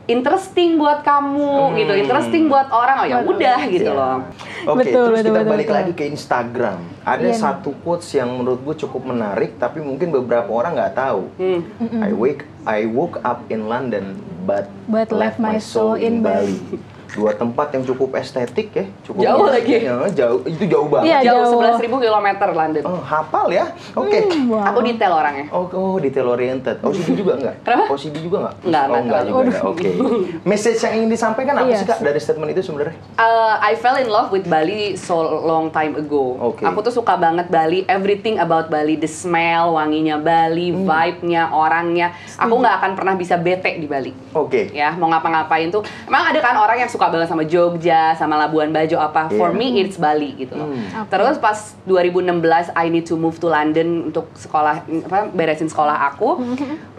[0.05, 1.75] interesting buat kamu Hmm.
[1.75, 2.97] gitu, interesting buat orang.
[2.97, 3.97] Oh ya udah gitu Iya.
[3.97, 4.17] loh.
[4.65, 5.77] Oke, Betul, terus betul, kita betul, balik betul.
[5.77, 6.77] lagi ke Instagram.
[7.01, 7.37] Ada nih.
[7.37, 11.21] satu quotes yang menurut gue cukup menarik, tapi mungkin beberapa orang nggak tahu.
[11.37, 11.61] Hmm.
[12.01, 16.57] I wake, I woke up in London, but, But left my soul in Bali.
[17.15, 19.71] Dua tempat yang cukup estetik ya, cukup Jauh lagi.
[19.79, 21.07] Ya, jauh, itu jauh banget.
[21.07, 21.79] Iya, Jauh jauh.
[21.79, 22.83] 11.000 kilometer London.
[22.83, 23.71] Oh, hafal ya?
[23.95, 24.19] Oke.
[24.21, 24.67] Hmm, wow.
[24.67, 25.47] Aku detail orangnya.
[25.49, 26.75] Oh, oh, detail oriented.
[26.83, 27.55] OCD juga enggak?
[27.63, 27.83] Kenapa?
[27.89, 28.55] OCD juga enggak?
[28.61, 29.39] Enggak, oh, enggak enggak juga.
[29.41, 29.63] enggak.
[29.63, 29.89] Oke.
[30.51, 32.95] Message yang ingin disampaikan apa Iya sih Kak dari statement itu sebenarnya?
[33.15, 36.35] Uh, I fell in love with Bali so long time ago.
[36.43, 36.67] Oke.
[36.67, 40.83] Aku tuh suka banget Bali, everything about Bali, the smell, wanginya Bali, Hmm.
[40.83, 42.11] vibe-nya, orangnya.
[42.35, 44.11] Aku nggak akan pernah bisa bete di Bali.
[44.35, 44.67] Oke.
[44.69, 45.79] Ya, mau ngapa-ngapain tuh.
[46.03, 49.27] Emang ada kan orang yang suka banget sama Jogja, sama Labuan Bajo apa.
[49.29, 49.55] For Iya.
[49.55, 50.67] me it's Bali gitu loh.
[50.67, 51.03] Hmm.
[51.03, 51.09] Oke.
[51.09, 52.41] Terus pas 2016
[52.71, 56.37] I need to move to London untuk sekolah apa beresin sekolah aku.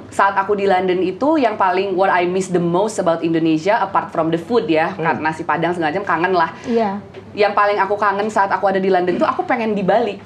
[0.08, 4.08] Saat aku di London itu yang paling what I miss the most about Indonesia apart
[4.08, 5.02] from the food ya, Hmm.
[5.02, 6.50] karena nasi Padang segala macam kangen lah.
[6.62, 6.90] Iya.
[7.32, 10.16] Yang paling aku kangen saat aku ada di London tuh aku pengen di Bali.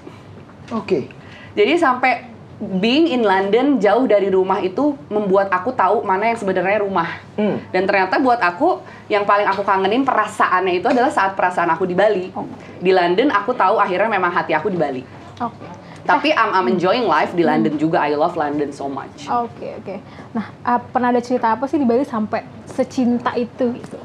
[0.71, 1.11] Oke.
[1.51, 2.30] Jadi sampai
[2.61, 7.09] being in London jauh dari rumah itu membuat aku tahu mana yang sebenarnya rumah.
[7.41, 7.57] Hmm.
[7.73, 11.97] Dan ternyata buat aku yang paling aku kangenin perasaannya itu adalah saat perasaan aku di
[11.97, 12.29] Bali.
[12.37, 12.45] Oh.
[12.77, 15.03] Di London aku tahu akhirnya memang hati aku di Bali.
[15.41, 15.67] Oke.
[16.05, 18.05] Tapi I'm, I'm enjoying life di London juga.
[18.05, 19.25] I love London so much.
[19.25, 19.97] Oke oke.
[20.37, 23.97] Nah uh, pernah ada cerita apa sih di Bali sampai secinta itu gitu?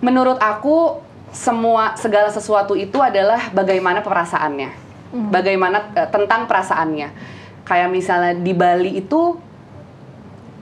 [0.00, 1.00] Menurut aku
[1.34, 4.70] semua segala sesuatu itu adalah bagaimana perasaannya,
[5.14, 7.08] bagaimana eh, tentang perasaannya.
[7.64, 9.40] Kayak misalnya di Bali itu,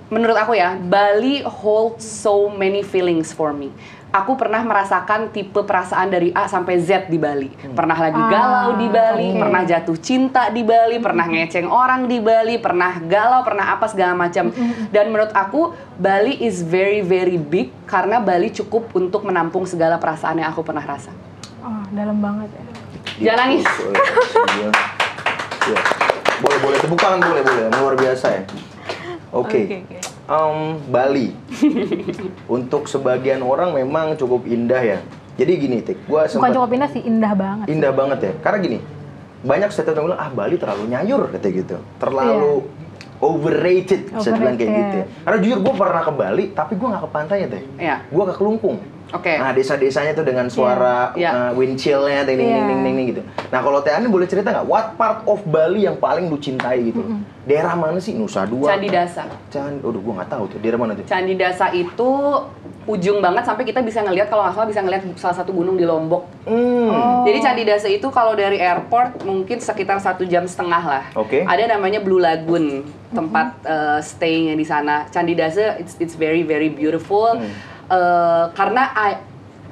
[0.06, 3.72] menurut aku ya, Bali holds so many feelings for me.
[4.12, 7.48] Aku pernah merasakan tipe perasaan dari A sampai Z di Bali.
[7.48, 9.40] Pernah lagi Ah, galau di Bali, oke.
[9.40, 14.12] pernah jatuh cinta di Bali, pernah ngeceng orang di Bali, pernah galau, pernah apa segala
[14.12, 14.52] macam.
[14.92, 20.44] Dan menurut aku Bali is very very big karena Bali cukup untuk menampung segala perasaan
[20.44, 21.08] yang aku pernah rasa.
[21.64, 22.64] Oh dalam banget ya.
[23.18, 23.64] Jangan nangis.
[24.52, 24.68] Iya.
[25.62, 25.78] Iya.
[26.38, 26.78] Boleh, boleh.
[26.78, 27.64] Tepuk tangan boleh, boleh.
[27.70, 28.42] Luar biasa ya.
[29.32, 29.60] Oke.
[29.62, 29.98] Oke.
[30.22, 31.28] Em, Bali.
[32.56, 34.98] Untuk sebagian orang memang cukup indah ya.
[35.34, 36.04] Jadi gini, Tik.
[36.04, 37.66] Gua Bukan sempat cukup indah sih, indah banget.
[37.66, 38.32] indah banget ya.
[38.38, 38.78] Karena gini,
[39.42, 41.76] banyak statement yang bilang, ah Bali terlalu nyayur, kata gitu.
[41.96, 42.68] Terlalu
[43.18, 44.76] overrated, saya bilang kayak Iya.
[44.76, 44.82] Overrated.
[44.82, 44.96] gitu.
[44.98, 45.06] ya.
[45.24, 47.62] Karena jujur gue pernah ke Bali, tapi gue nggak ke pantainya teh.
[47.78, 47.96] Iya.
[48.04, 48.76] Gue ke Kelungkung.
[49.12, 49.36] Oke.
[49.36, 51.30] Nah desa-desanya tuh dengan suara Iya.
[51.30, 52.68] uh, wind chill-nya, ting ting ting Iya.
[52.68, 53.22] ting ting ting gitu.
[53.52, 56.88] Nah kalau Teh Ani boleh cerita nggak, what part of Bali yang paling lu cintai
[56.88, 57.04] gitu?
[57.44, 58.14] Daerah mana sih?
[58.16, 58.72] Nusa Dua?
[58.72, 59.28] Candi Dasa.
[59.52, 60.58] Candi, aduh gue nggak tahu tuh.
[60.62, 61.04] Daerah mana tuh?
[61.04, 62.10] Candi Dasa itu
[62.82, 65.86] ujung banget sampai kita bisa ngelihat kalau nggak salah bisa ngelihat salah satu gunung di
[65.86, 66.26] Lombok.
[66.48, 66.88] Hmm.
[66.90, 67.22] Oh.
[67.28, 71.04] Jadi Candi Dasa itu kalau dari airport mungkin sekitar satu jam setengah lah.
[71.14, 71.44] Oke.
[71.44, 75.06] Ada namanya Blue Lagoon tempat uh, stay-nya di sana.
[75.10, 77.36] Candi Dasa it's it's very very beautiful.
[77.36, 77.71] Hmm.
[77.92, 79.20] Uh, karena I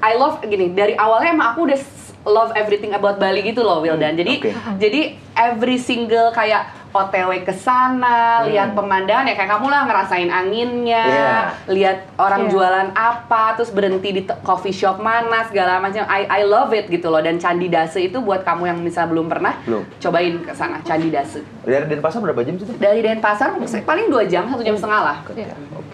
[0.04, 1.80] I love gini dari awalnya emang aku udah
[2.22, 4.14] love everything about Bali gitu loh Wildan.
[4.14, 4.50] Jadi oke.
[4.76, 5.00] jadi
[5.34, 11.14] every single kayak OTW ke sana, lihat pemandangan ya kayak kamu lah ngerasain anginnya, Hmm.
[11.14, 11.38] Iya.
[11.70, 12.50] lihat orang Iya.
[12.50, 16.02] jualan apa, terus berhenti di coffee shop mana segala macam.
[16.04, 17.22] I I love it gitu loh.
[17.22, 19.86] Dan Candi Dase itu buat kamu yang misalnya belum pernah, Belum.
[19.96, 21.46] cobain ke sana Candi Dase.
[21.62, 22.66] Dari Denpasar berapa jam sih?
[22.74, 23.54] Dari Denpasar
[23.86, 25.16] paling dua jam, satu jam setengah lah.
[25.22, 25.46] Oke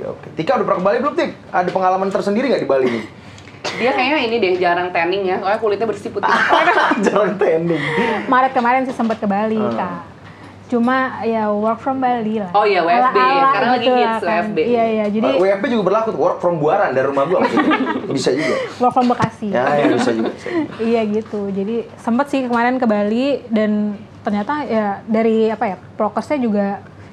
[0.02, 0.26] oke.
[0.32, 1.30] Tika udah pernah ke Bali belum Tik?
[1.52, 3.04] Ada pengalaman tersendiri nggak di Bali nih?
[3.74, 6.26] Dia kayaknya ini deh jarang tanning ya, soalnya kulitnya bersih putih.
[7.04, 7.82] Jarang trending.
[8.24, 9.72] Maret kemarin sih sempat ke Bali, Hmm.
[9.72, 10.14] Kak.
[10.66, 12.50] Cuma ya work from Bali lah.
[12.50, 13.14] Oh iya, WFB.
[13.14, 14.26] Ala-ala Sekarang lagi gitu hits lah kan.
[14.42, 14.58] WFB.
[14.58, 15.04] Iya, iya.
[15.08, 17.78] Jadi Uh, WFP juga berlaku tuh, work from Buaran dari rumah gua maksudnya.
[18.16, 18.54] bisa juga.
[18.76, 19.48] work from Bekasi.
[19.48, 20.30] Ya, ya bisa juga.
[20.32, 20.48] Bisa.
[20.90, 21.40] Iya gitu.
[21.48, 26.66] Jadi sempat sih kemarin ke Bali dan ternyata ya dari apa ya prokesnya juga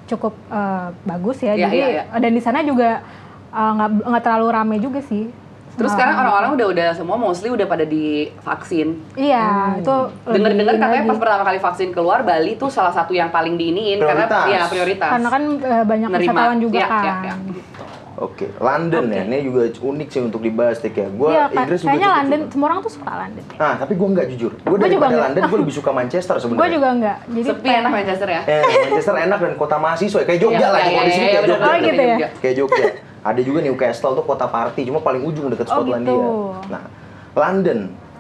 [0.04, 1.54] cukup eh, bagus ya.
[1.54, 2.04] Iya, Jadi iya, iya.
[2.12, 3.06] dan di sana juga
[3.50, 5.30] eh, nggak nggak terlalu rame juga sih.
[5.74, 9.02] Terus Nah, sekarang orang-orang udah udah semua mostly udah pada divaksin.
[9.14, 11.10] Iya itu Dengar-dengar katanya lagi.
[11.10, 14.46] pas pertama kali vaksin keluar Bali tuh salah satu yang paling diiniin karena Prioritas.
[14.48, 15.10] ya prioritas.
[15.12, 16.22] karena kan eh, banyak Nerima.
[16.30, 17.04] wisatawan juga Iya, kan.
[17.04, 17.36] iya, iya.
[18.16, 21.10] Oke, London ya, ini juga unik sih untuk dibahas Tik ya.
[21.10, 21.66] Gua kan.
[21.66, 22.52] Inggris juga kayaknya cukup London, suka.
[22.54, 23.44] semua orang tuh suka London.
[23.58, 24.52] Ah, tapi gua nggak jujur.
[24.56, 25.24] Gua Gua juga nggak.
[25.26, 26.62] London, gua lebih suka Manchester sebenarnya.
[26.62, 27.18] Gue juga enggak.
[27.26, 28.42] Jadi Sepi enak Manchester ya.
[28.46, 30.26] Eh, Manchester enak dan kota mahasiswa ya.
[30.30, 31.66] kayak Jogja Iya, lah, kalau di iya, sini iya, kayak Jogja.
[31.66, 32.06] Oh, gitu ya?
[32.14, 32.28] Jogja.
[32.38, 32.86] Kayak Jogja.
[33.24, 36.12] Ada juga Newcastle tuh kota party, cuma paling ujung dekat Oh, Skotlandia.
[36.12, 36.20] gitu.
[36.68, 36.84] Nah,
[37.34, 37.80] London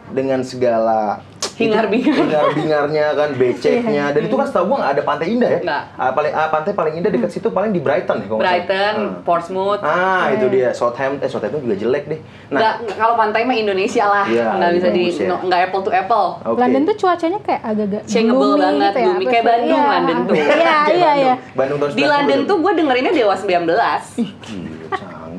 [0.10, 1.20] dengan segala
[1.54, 2.18] Hingar-bingar.
[2.18, 5.60] hingar-bingarnya kan, beceknya, dan itu kan setahu gua nggak ada pantai indah ya.
[5.62, 5.84] Nggak.
[5.94, 8.42] Ah, paling ah, pantai paling indah dekat situ paling di Brighton ya kalau.
[8.42, 9.22] Brighton, Ah.
[9.22, 9.80] Portsmouth.
[9.80, 11.20] Ah, itu dia Southampton.
[11.20, 12.20] Eh, Southampton juga jelek deh.
[12.50, 15.28] Nah, Nggak, kalau pantai mah Indonesia lah, Iya, nggak bisa di, ya.
[15.30, 16.28] no- nggak apple to apple.
[16.42, 16.58] oke.
[16.58, 19.06] London tuh cuacanya kayak agak-agak Changeable gloomy banget, gitu ya.
[19.06, 19.26] gloomy.
[19.28, 19.92] Kayak Bandung, iya.
[19.92, 20.34] London tuh.
[20.42, 20.50] Iya,
[20.90, 21.34] iya, iya.
[21.54, 21.78] Bandung.
[21.78, 22.48] Bandung tahun Di 90 London tuh.
[22.48, 24.83] tuh gue dengerinnya Dewa 19.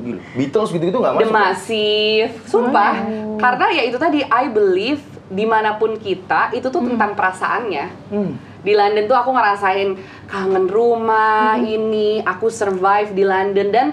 [0.05, 0.21] Gila.
[0.35, 1.27] Beatles gitu-gitu nggak The masuk.
[1.27, 1.35] ya?
[1.35, 2.93] Massive, sumpah.
[3.35, 7.87] Karena ya itu tadi, I believe di mana pun kita itu tuh tentang perasaannya.
[8.09, 8.33] Hmm.
[8.61, 13.87] Di London tuh aku ngerasain kangen rumah ini, aku survive di London dan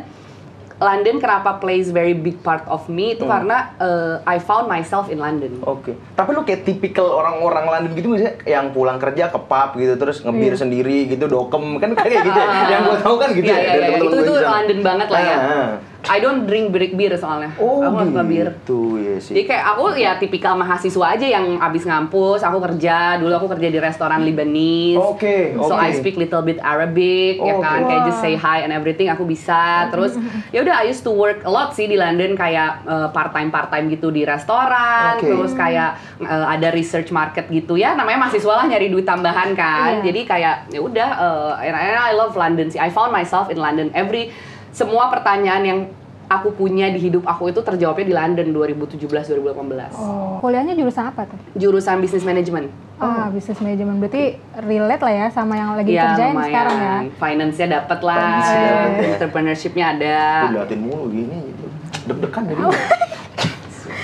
[0.78, 5.22] London kenapa plays very big part of me itu karena uh, I found myself in
[5.22, 5.62] London.
[5.62, 5.94] Oke.
[6.12, 10.26] Tapi lu kayak tipikal orang-orang London gitu misalnya yang pulang kerja ke pub gitu terus
[10.26, 12.48] ngebir sendiri gitu dokem kan kayak gitu ya.
[12.74, 13.62] yang gue tahu kan gitu Iya, ya.
[13.62, 13.86] dari iya.
[13.94, 14.54] temen-temen Itu gua itu sana.
[14.58, 15.36] London banget lah ya.
[15.36, 15.70] Ah, ah.
[16.02, 17.54] I don't drink break beer soalnya.
[17.56, 18.48] Oh, aku nggak suka bir.
[18.58, 19.34] gitu ya sih.
[19.34, 23.70] Jadi kayak aku ya tipikal mahasiswa aja yang abis ngampus, aku kerja, dulu aku kerja
[23.70, 24.98] di restoran Lebanese.
[24.98, 25.78] Oke, So oke.
[25.78, 27.88] I speak little bit Arabic, ya Oh, kan, oke.
[27.88, 29.88] kayak just say hi and everything aku bisa.
[29.90, 30.18] Terus
[30.50, 33.70] ya udah I used to work a lot sih di London kayak part time part
[33.70, 35.28] time gitu di restoran, Oke.
[35.28, 40.02] terus kayak eh, ada research market gitu ya, namanya mahasiswa lah nyari duit tambahan kan.
[40.02, 40.10] Iya.
[40.10, 41.10] Jadi kayak ya udah,
[41.56, 42.82] eh, and I I love London sih.
[42.82, 43.94] I found myself in London.
[43.94, 44.34] Every
[44.72, 45.80] semua pertanyaan yang
[46.28, 49.92] aku punya di hidup aku itu terjawabnya di London 2017-2018.
[49.94, 51.36] Oh, kuliahnya jurusan apa tuh?
[51.54, 52.72] Jurusan business management.
[52.98, 53.98] Ah, bisnis manajemen.
[53.98, 56.48] Berarti relate lah ya sama yang lagi Ya kerjain lumayan.
[56.48, 56.96] sekarang ya.
[57.18, 59.10] Finance-nya dapet lah, Finance-nya dapet ya.
[59.12, 60.18] entrepreneurship-nya ada.
[60.40, 61.66] Gue liatin mulu gini gitu.
[62.08, 62.62] Deg-degan jadi.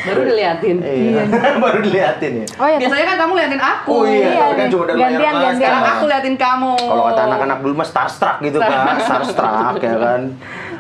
[0.05, 0.75] Baru udah diliatin.
[0.79, 1.23] Iya.
[1.63, 2.45] Baru diliatin ya.
[2.59, 2.77] Oh ya.
[2.77, 3.91] Biasanya kan kamu liatin aku.
[3.91, 5.55] Oh iya, Iya, tapi kan cuma dari Gantian, layar gantian.
[5.57, 6.73] Sekarang aku liatin kamu.
[6.77, 10.21] Kalau kata anak-anak dulu mah starstruck gitu kan, starstruck ya kan.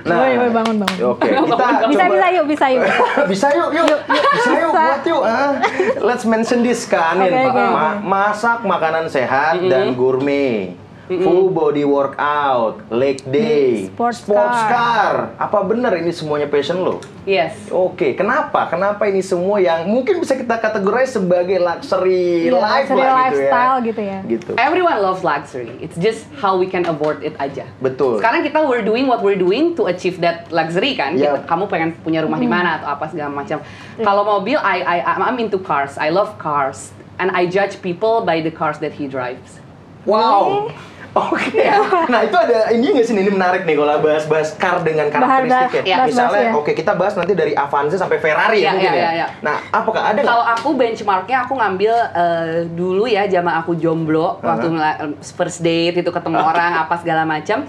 [0.07, 0.97] Woi, woi, bangun, bangun.
[1.11, 2.83] Oke, kita Bisa coba bisa yuk, bisa yuk.
[3.31, 4.79] bisa yuk, yuk, bisa yuk, Bisa.
[4.79, 5.21] buat yuk.
[5.21, 5.51] Ah.
[5.99, 10.86] Let's mention this kan, Oke, oke, Ma- masak makanan sehat dan gourmet.
[11.07, 15.31] Full body workout, leg day, Sports car.
[15.39, 16.99] Apa benar ini semuanya passion lo?
[17.23, 17.55] Yes.
[17.71, 18.67] Oke, kenapa?
[18.67, 23.77] Kenapa ini semua yang mungkin bisa kita kategorize sebagai luxury Iya, life luxury lah lifestyle
[23.79, 24.19] gitu gitu ya.
[24.19, 24.19] ya.
[24.27, 24.51] Gitu.
[24.59, 25.71] Everyone loves luxury.
[25.79, 27.63] It's just how we can afford it aja.
[27.79, 28.19] Betul.
[28.19, 31.15] Sekarang kita we're doing what we're doing to achieve that luxury kan.
[31.15, 31.39] Yeah.
[31.39, 33.63] Kita- kamu pengen punya rumah di mana atau apa segala macam.
[33.95, 35.95] Kalau mobil, I, I I'm into cars.
[35.95, 39.63] I love cars, and I judge people by the cars that he drives.
[40.03, 40.71] Wow.
[41.17, 41.65] Oke.
[42.07, 45.95] Nah itu ada ini nggak sih ini menarik nih kalau bahas-bahas car dengan karakteristiknya.
[45.97, 46.51] Bahas- Misalnya, ya.
[46.53, 49.01] oke kita bahas nanti dari Avanza sampai Ferrari ya Iya, mungkin iya, ya.
[49.01, 49.27] iya, iya.
[49.41, 50.19] Nah apakah ada?
[50.19, 54.99] Kalau aku benchmarknya aku ngambil eh, dulu ya zaman aku jomblo waktu ngela-
[55.31, 57.65] first date itu ketemu orang apa segala macam.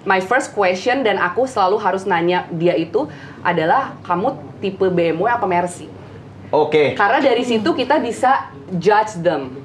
[0.00, 3.04] My first question dan aku selalu harus nanya dia itu
[3.40, 5.86] adalah kamu tipe BMW apa Mercy?
[6.50, 6.96] Oke.
[6.96, 9.60] Karena dari situ kita bisa judge them.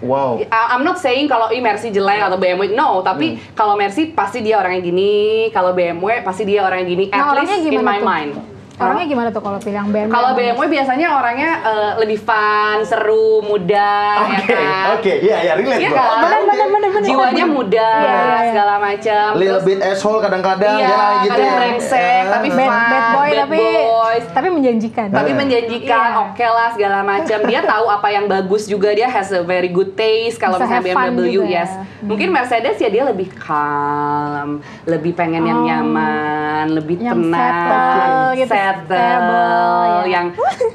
[0.00, 0.40] Wow.
[0.42, 3.00] I- I'm not saying kalau i Mercy jelek atau BMW, no.
[3.00, 3.40] Tapi Hmm.
[3.56, 5.12] kalau Mercy pasti dia orangnya gini,
[5.50, 7.04] kalau BMW pasti dia orangnya gini.
[7.08, 8.04] At Nah, least in my tuh?
[8.04, 8.32] mind.
[8.76, 10.12] Orangnya gimana tuh kalau pilih yang BMW?
[10.12, 14.84] Kalau BMW biasanya orangnya eh, lebih fun, seru, muda, ya Oke, kan.
[14.92, 16.20] oke, iya ya relate Iya kan?
[16.20, 17.08] Bener, bener, bener, bener.
[17.08, 18.38] Jiwanya muda, Iya, iya, iya.
[18.46, 19.28] segala macam.
[19.34, 21.56] Little bit asshole kadang-kadang Iya, ya gitu kadang ya.
[21.56, 22.30] brengsek, Ya.
[22.30, 24.24] tapi bad, fun, bad boy bad tapi boys.
[24.30, 25.08] tapi menjanjikan.
[25.08, 25.38] tapi Nah.
[25.38, 26.22] menjanjikan Iya.
[26.26, 29.92] oke lah segala macam dia tahu apa yang bagus juga dia has a very good
[29.94, 31.48] taste kalau misalnya BMW juga.
[31.48, 31.70] yes
[32.02, 35.64] mungkin Mercedes ya dia lebih calm lebih pengen yang Oh.
[35.64, 40.04] nyaman lebih Yang tenang settle gitu, settle, stable, ya.
[40.08, 40.26] yang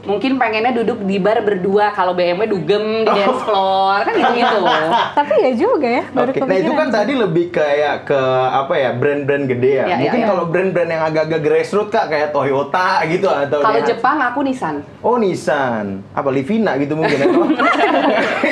[0.04, 4.60] mungkin pengennya duduk di bar berdua kalau BMW dugem di dance floor kan gitu gitu
[5.19, 6.95] Tapi ya juga ya, baru Oke, nah itu kan kepikiran.
[6.97, 9.75] tadi lebih kayak ke apa ya brand-brand gede ya.
[9.75, 10.27] Iya, iya, Mungkin iya.
[10.27, 14.75] kalau brand-brand yang agak-agak grassroots kak kayak Toyota gitu atau kalau kayak- Jepang aku Nissan
[15.01, 17.27] Oh Nissan, apa Livina gitu mungkin ya?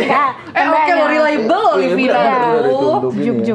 [0.09, 0.95] Ya, eh oke tandanya.
[0.95, 2.37] lo reliable loh Iya, Livina ya.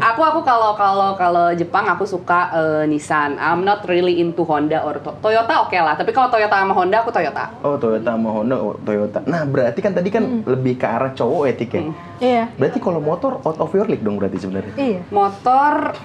[0.05, 3.37] Aku aku kalau kalau kalau Jepang aku suka eh, Nissan.
[3.37, 5.95] I'm not really into Honda or To- Toyota oke lah.
[5.99, 7.51] Tapi kalau Toyota sama Honda aku Toyota.
[7.67, 9.25] Oh Toyota sama Honda, oh, Toyota.
[9.27, 11.83] Nah berarti kan tadi kan lebih ke arah cowok etik ya.
[12.21, 12.45] Iya.
[12.55, 14.75] Berarti kalau motor out of your league dong berarti sebenarnya.
[14.79, 15.01] Iya.
[15.11, 15.97] Motor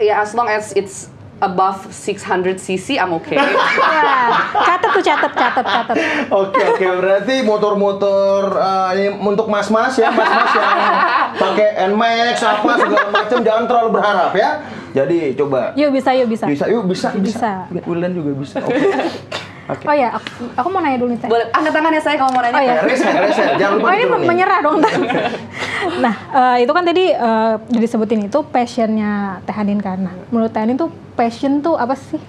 [0.00, 3.40] ya as long as it's above 600 cc I'm okay.
[3.80, 5.96] Wah, catet tuh catet, catet, catet.
[6.40, 10.72] Oke oke berarti motor-motor eh, ini untuk mas-mas ya mas-mas yang
[11.42, 14.50] pakai Nmax apa segala macam jangan terlalu berharap ya.
[14.90, 16.44] Jadi coba Yuk bisa, yuk bisa.
[16.46, 17.68] bisa yuk bisa Bisa.
[17.70, 17.84] bisa.
[17.86, 18.58] Wildan juga bisa.
[18.66, 18.74] Oke.
[19.70, 19.86] Oke.
[19.86, 21.30] Oh ya, aku, aku mau nanya dulu nih.
[21.30, 22.58] Boleh angkat tangannya saya kalau mau nanya.
[22.58, 22.62] Oh.
[22.64, 24.26] Ya, reset reset jangan lupa Oh ini diturunin.
[24.26, 24.78] menyerah dong.
[25.80, 29.80] Nah, eh, itu kan tadi udah disebutin itu passionnya Teh Hanin.
[29.80, 32.20] Nah, menurut Teh Hanin tuh passion tuh apa sih?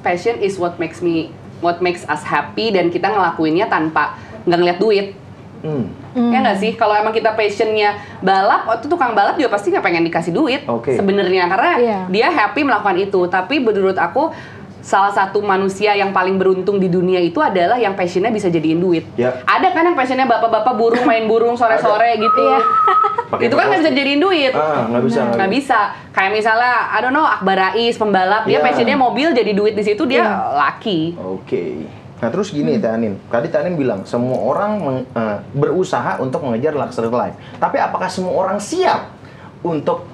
[0.00, 4.16] Passion is what makes me what makes us happy dan kita ngelakuinnya tanpa
[4.46, 5.06] nggak ngeliat duit.
[5.60, 5.90] Hmm.
[6.14, 6.72] Ya nggak sih?
[6.74, 10.62] Kalau emang kita passionnya balap, waktu tukang balap juga pasti nggak pengen dikasih duit.
[10.64, 10.94] Oke.
[10.94, 11.98] Sebenarnya karena Iya.
[12.08, 13.20] dia happy melakukan itu.
[13.26, 14.30] Tapi menurut aku
[14.78, 19.04] salah satu manusia yang paling beruntung di dunia itu adalah yang passionnya bisa jadiin duit.
[19.14, 19.36] Ya.
[19.44, 22.44] Ada kan yang passionnya bapak-bapak burung main burung sore-sore gitu.
[23.28, 24.52] Pakai itu kan nggak bisa jadiin duit.
[24.56, 25.20] Ah, nggak bisa.
[25.28, 25.78] Nggak bisa.
[26.08, 28.64] Kayak misalnya, I don't know, Akbar Rais pembalap, dia Iya.
[28.64, 30.56] passionnya mobil jadi duit di situ dia Iya.
[30.56, 31.00] laki.
[31.20, 31.84] Oke.
[32.18, 36.42] Nah terus gini Teh Anin, tadi Teh Anin bilang semua orang meng- eh, berusaha untuk
[36.42, 37.36] mengejar luxury life.
[37.56, 39.14] Tapi apakah semua orang siap
[39.62, 40.06] untuk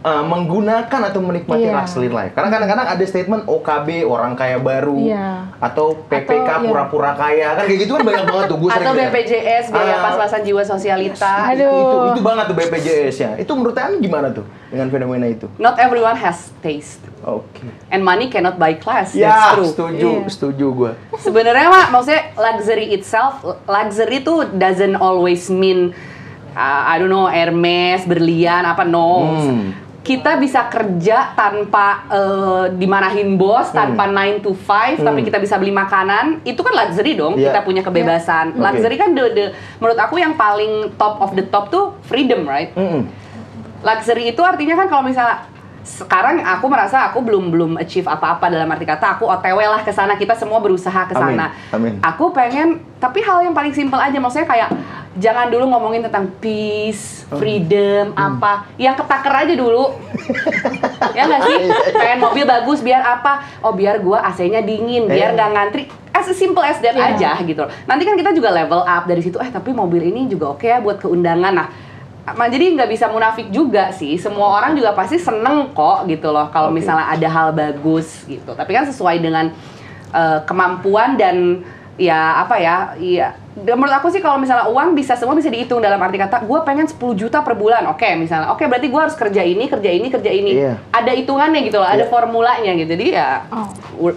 [0.00, 2.32] eh, menggunakan atau menikmati luxury life?
[2.32, 5.56] Karena kadang-kadang ada statement OKB orang kaya baru Iya.
[5.58, 6.64] atau PPK iya.
[6.64, 10.04] pura-pura kaya kan kayak gitu kan banyak banget tuh gue Atau BPJS, biaya Ah.
[10.04, 11.32] pas-pasan jiwa sosialita.
[11.50, 11.70] Aduh.
[11.70, 13.30] Itu, itu banget tuh BPJS ya.
[13.36, 15.46] Itu menurut Anin gimana tuh dengan fenomena itu?
[15.56, 17.00] Not everyone has taste.
[17.22, 17.66] Oke.
[17.90, 19.10] And money cannot buy class.
[19.10, 19.66] Ya, That's true.
[19.66, 20.30] setuju, Iya.
[20.30, 20.92] setuju gue.
[21.18, 25.90] Sebenarnya mak, maksudnya luxury itself, luxury itu doesn't always mean
[26.54, 29.36] uh, I don't know Hermes, berlian apa no.
[29.36, 29.85] Hmm.
[30.06, 35.74] Kita bisa kerja tanpa uh, dimarahin bos, tanpa 9 to 5, tapi kita bisa beli
[35.74, 36.46] makanan.
[36.46, 37.34] Itu kan luxury dong.
[37.34, 37.50] Iya.
[37.50, 38.54] Kita punya kebebasan.
[38.54, 38.62] Oke.
[38.62, 42.70] Luxury kan the, the- menurut aku yang paling top of the top tuh freedom, right?
[42.72, 43.02] Mm-mm.
[43.82, 45.46] luxury itu artinya kan kalau misalnya
[45.86, 49.94] sekarang aku merasa aku belum belum achieve apa-apa dalam arti kata aku OTW lah ke
[49.94, 51.54] sana kita semua berusaha ke sana.
[51.70, 52.02] Amin, amin.
[52.02, 54.68] Aku pengen tapi hal yang paling simpel aja maksudnya kayak
[55.14, 57.38] jangan dulu ngomongin tentang peace, Oh.
[57.38, 58.36] freedom, Hmm.
[58.36, 58.66] apa.
[58.76, 59.94] Yang ketaker aja dulu.
[61.16, 61.56] ya nggak sih
[61.92, 65.34] pengen mobil bagus biar apa oh biar gua AC-nya dingin biar Iya.
[65.34, 67.14] nggak ngantri as simple as that Iya.
[67.14, 67.70] aja gitu loh.
[67.84, 70.78] nanti kan kita juga level up dari situ eh tapi mobil ini juga oke ya
[70.78, 71.68] buat keundangan nah
[72.26, 76.74] jadi nggak bisa munafik juga sih semua orang juga pasti seneng kok gitu loh kalau
[76.74, 76.82] Oke.
[76.82, 79.54] misalnya ada hal bagus gitu tapi kan sesuai dengan
[80.10, 81.62] eh, kemampuan dan
[81.94, 85.96] ya apa ya iya menurut aku sih kalau misalnya uang bisa semua bisa dihitung dalam
[85.96, 89.40] arti kata gue pengen 10 juta per bulan oke misalnya oke berarti gue harus kerja
[89.40, 90.76] ini kerja ini kerja ini Iya.
[90.90, 92.12] ada hitungannya gitu loh ada Iya.
[92.12, 93.64] formulanya gitu jadi ya Oh.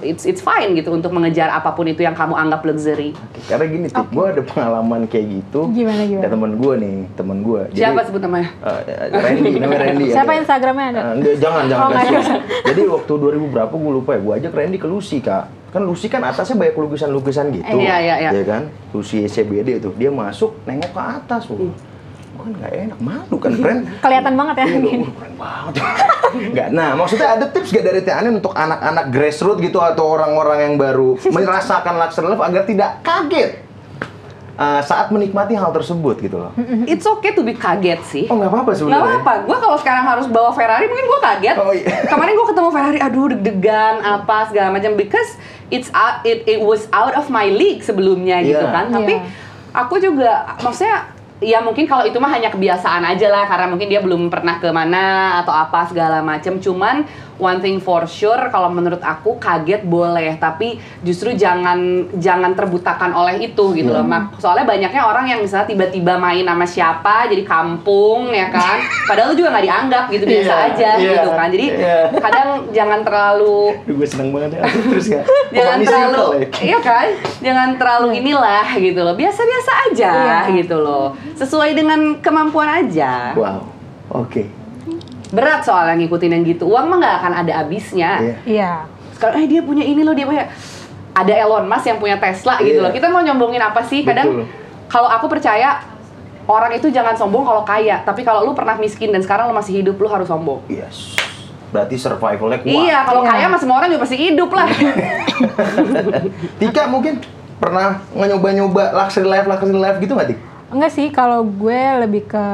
[0.01, 3.65] it's it's fine gitu untuk mengejar apa pun itu yang kamu anggap luxury Oke, Karena
[3.65, 5.71] gini, Tik, gue ada pengalaman kayak gitu.
[5.71, 6.21] Gimana, gimana?
[6.21, 7.61] Ada temen gue nih, temen gue.
[7.71, 10.05] siapa sebut namanya Eh, Randy, namanya Randy.
[10.15, 10.39] Siapa ada.
[10.39, 11.01] Instagramnya ada?
[11.15, 11.87] Enggak, jangan, jangan.
[11.87, 11.91] Oh,
[12.65, 15.45] Jadi waktu 2000 berapa gue lupa ya, gue ajak Randy ke Lucy, Kak.
[15.69, 17.77] Kan Lucy kan atasnya banyak lukisan-lukisan gitu.
[17.77, 18.29] Iya, iya, iya.
[18.33, 18.61] Ya kan?
[18.89, 19.93] Lucy SCBD itu.
[19.93, 21.45] Dia masuk, nengok ke atas.
[21.45, 21.69] Hmm.
[22.33, 23.81] Gue kan nggak enak, malu kan, friend.
[24.03, 24.65] Kelihatan banget ya.
[24.65, 25.73] Iya, keren banget.
[26.29, 30.75] Nggak, nah maksudnya ada tips gak dari Tianin untuk anak-anak grassroots gitu atau orang-orang yang
[30.77, 33.68] baru merasakan luxury life agar tidak kaget
[34.59, 36.51] uh, saat menikmati hal tersebut gitu loh.
[36.83, 39.07] it's okay to be kaget sih Oh nggak apa-apa Nggak sebenarnya.
[39.17, 41.55] apa-apa, gue kalau sekarang harus bawa Ferrari mungkin gue kaget.
[41.57, 41.87] Oh, iya.
[42.11, 46.91] Kemarin gue ketemu Ferrari, aduh deg-degan apa segala macam because it's out, it, it was
[46.91, 48.69] out of my league sebelumnya gitu Iya.
[48.69, 48.85] kan.
[48.91, 49.23] Tapi Iya.
[49.73, 51.07] aku juga maksudnya
[51.39, 54.67] ya mungkin kalau itu mah hanya kebiasaan aja lah karena mungkin dia belum pernah ke
[54.69, 55.05] mana
[55.39, 56.59] atau apa segala macam.
[56.59, 57.07] Cuman
[57.39, 61.79] one thing for sure kalau menurut aku kaget boleh tapi justru jangan
[62.13, 64.03] jangan terbutakan oleh itu gitu loh.
[64.03, 68.77] Mak- Soalnya banyaknya orang yang misalnya tiba-tiba main sama siapa jadi kampung ya kan.
[69.09, 71.47] Padahal lu juga nggak dianggap gitu biasa Iya, aja iya, gitu kan.
[71.49, 71.99] Jadi iya.
[72.13, 74.61] kadang jangan terlalu gue seneng banget ya.
[74.91, 75.21] Terus ya.
[75.49, 76.47] jangan terlalu ya.
[76.61, 77.07] iya kan
[77.39, 80.39] jangan terlalu inilah gitu loh biasa-biasa aja Iya.
[80.57, 83.63] gitu loh sesuai dengan kemampuan aja Wow.
[84.11, 84.58] Oke.
[85.29, 88.35] Berat soalnya ngikutin yang gitu uang mah nggak akan ada habisnya Iya.
[88.43, 88.71] Iya.
[89.13, 90.49] sekarang eh dia punya ini loh dia punya
[91.11, 92.83] ada Elon Musk yang punya Tesla gitu Iya.
[92.83, 94.45] loh kita mau nyombongin apa sih kadang
[94.85, 95.85] kalau aku percaya
[96.43, 99.79] orang itu jangan sombong kalau kaya tapi kalau lu pernah miskin dan sekarang lu masih
[99.79, 101.13] hidup lu harus sombong Yes.
[101.69, 102.65] Berarti survivalnya kuat.
[102.65, 103.29] iya kalau Iya.
[103.29, 104.65] kaya mah semua orang juga pasti hidup lah
[106.59, 107.21] Tika mungkin
[107.57, 110.39] pernah nyoba-nyoba luxury life, luxury life gitu nggak, Tik?
[110.69, 112.45] Enggak sih, kalau gue lebih ke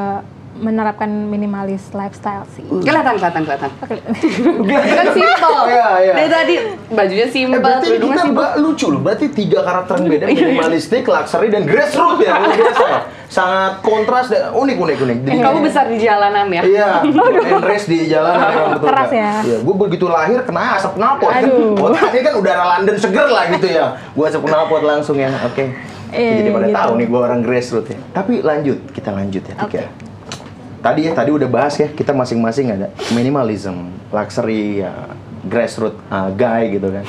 [0.57, 2.63] menerapkan minimalis lifestyle sih.
[2.63, 3.95] kelihatan kelihatan kelihatan Oke.
[4.95, 5.57] kan simple.
[5.67, 6.13] Iya, iya.
[6.13, 6.53] Dari tadi
[6.89, 9.01] bajunya Eh, simple, berarti kerudungnya kita lucu loh.
[9.01, 10.45] Berarti tiga karakter yang beda, Iya, iya.
[10.47, 12.33] minimalistik, luxury, dan grassroots ya.
[12.33, 12.85] Luar biasa.
[12.85, 12.99] ya.
[13.25, 15.17] Sangat kontras dan unik, unik, unik.
[15.23, 16.61] Jadi, Kamu besar di jalanan ya?
[16.63, 16.89] Iya,
[17.51, 18.87] enres di jalan memang betul.
[18.87, 19.31] Keras ya.
[19.43, 21.31] Iya, gue begitu lahir kena asap knalpot.
[21.33, 21.75] Aduh.
[21.75, 23.85] Oh, tadi kan udara London seger lah gitu ya.
[24.15, 25.27] Gue asap knalpot langsung ya.
[25.43, 25.75] Oke.
[26.09, 26.77] Iya, Jadi pada gitu.
[26.77, 27.99] tahu nih gue orang grassroots ya.
[28.13, 29.81] Tapi lanjut, kita lanjut ya, Tik Oke.
[30.85, 35.09] Tadi ya, tadi udah bahas ya, kita masing-masing ada minimalism, luxury, ya,
[35.41, 37.01] grassroots uh, guy gitu kan.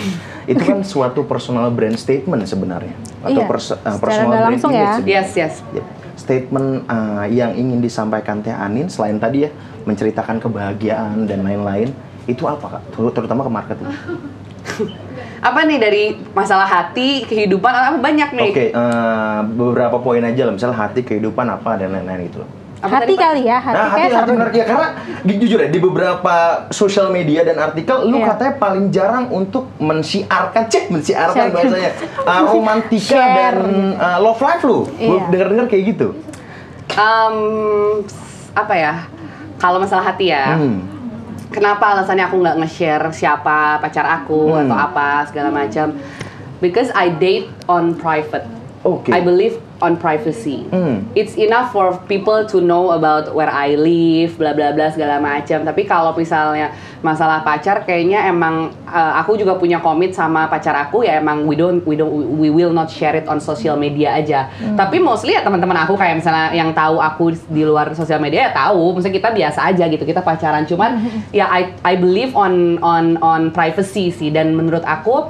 [0.48, 2.96] Itu kan suatu personal brand statement sebenarnya.
[3.20, 4.92] Atau Iya, pers- uh, secara personal brand langsung image ya.
[4.96, 5.12] sebenarnya.
[5.12, 5.54] Yes, yes.
[5.76, 5.84] Ya,
[6.16, 9.50] statement uh, yang ingin disampaikan Teh Anin selain tadi ya
[9.84, 11.92] menceritakan kebahagiaan dan lain-lain
[12.24, 12.82] itu apa kak?
[12.96, 13.88] Ter- Terutama ke marketing.
[15.36, 18.50] Apa nih dari masalah hati, kehidupan, apa banyak nih?
[18.50, 22.50] Oke, uh, beberapa poin aja lah, misalnya hati, kehidupan apa dan lain-lain gitu loh.
[22.76, 24.88] Apa hati tadi, kali ya, hati nah, hati, hati benar ya karena
[25.22, 26.34] di- jujur ya di beberapa
[26.68, 28.26] sosial media dan artikel lu Iya.
[28.30, 31.54] katanya paling jarang untuk mensiarkan, cek mensiarkan Share.
[31.54, 33.56] bahasanya uh, romantika Share.
[33.56, 33.56] dan
[33.94, 34.84] uh, love life lu.
[34.84, 35.20] Gua Iya.
[35.26, 36.08] denger-denger kayak gitu.
[36.90, 37.36] Em,
[38.52, 38.94] apa ya?
[39.56, 40.84] Kalau masalah hati ya, Hmm.
[41.48, 44.62] kenapa alasannya aku nggak nge-share siapa pacar aku Hmm.
[44.62, 45.96] atau apa segala macam?
[46.56, 48.44] Because I date on private.
[48.86, 49.10] Oke.
[49.10, 50.62] I believe on privacy.
[50.70, 51.02] Hmm.
[51.18, 55.66] It's enough for people to know about where I live, bla bla bla segala macam.
[55.66, 56.70] Tapi kalau misalnya
[57.02, 61.58] masalah pacar, kayaknya emang uh, aku juga punya komit sama pacar aku ya emang we
[61.58, 64.46] don't we don't we will not share it on social media aja.
[64.78, 68.50] Tapi mostly ya teman-teman aku kayak misalnya yang tahu aku di luar sosial media ya
[68.54, 68.96] tahu.
[68.96, 70.62] Misalnya kita biasa aja gitu kita pacaran.
[70.62, 71.02] Cuman
[71.34, 75.26] ya I I believe on on on privacy sih dan menurut aku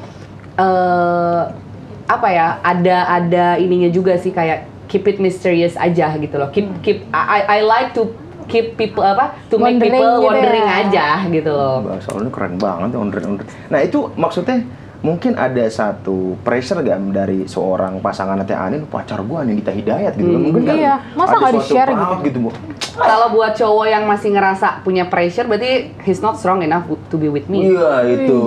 [0.61, 1.66] eh
[2.07, 6.71] apa ya ada ada ininya juga sih kayak keep it mysterious aja gitu loh keep
[6.83, 8.15] keep I I like to
[8.47, 10.83] keep people apa to make Wondering people gitu wondering ya.
[10.87, 13.45] aja gitu loh Bahasa lu keren banget, onder onder.
[13.69, 14.63] Nah itu maksudnya
[15.07, 20.35] mungkin ada satu pressure gak dari seorang pasangan Teh Anin pacar gua Anindita Hidayat gitu
[20.35, 20.41] kan.
[20.43, 22.27] Mungkin kan Iya, masa ada suatu di-share proud gitu?
[22.27, 22.51] gitu, Bu.
[22.99, 27.31] Kalau buat cowok yang masih ngerasa punya pressure, berarti he's not strong enough to be
[27.31, 27.71] with me.
[27.71, 28.39] Iya, itu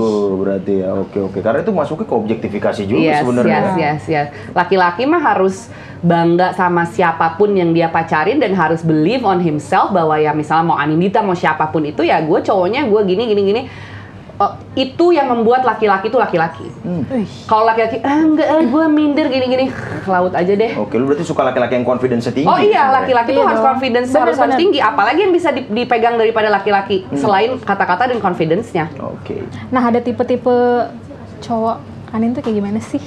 [0.44, 0.92] berarti ya.
[1.00, 1.40] Oke, oke.
[1.40, 3.56] Karena itu masuknya ke objektifikasi juga Yes, sebenarnya.
[3.56, 4.28] yes, yes, yes.
[4.52, 9.92] Laki-laki mah harus bangga sama siapa pun yang dia pacarin dan harus believe on himself
[9.92, 13.42] bahwa ya misalnya mau Anindita mau siapa pun itu ya gue cowoknya gue gini gini
[13.44, 13.62] gini.
[14.40, 16.64] Oh, itu yang membuat laki-laki itu laki-laki.
[16.80, 17.04] Hmm.
[17.44, 20.80] Kalau laki-laki, ah enggak, ah, gue minder gini-gini, ke laut aja deh.
[20.80, 22.48] Oke, lu berarti suka laki-laki yang confidence tinggi.
[22.48, 23.70] Oh iya, laki-laki tuh Iya harus dong.
[23.70, 24.62] confidence Bener, harus harus bener.
[24.64, 24.80] tinggi.
[24.80, 28.88] Apalagi yang bisa di- dipegang daripada laki-laki selain kata-kata dan confidence-nya.
[28.98, 29.44] Oke.
[29.70, 30.88] Nah ada tipe-tipe
[31.40, 31.78] cowok
[32.10, 33.04] Anin tuh kayak gimana sih?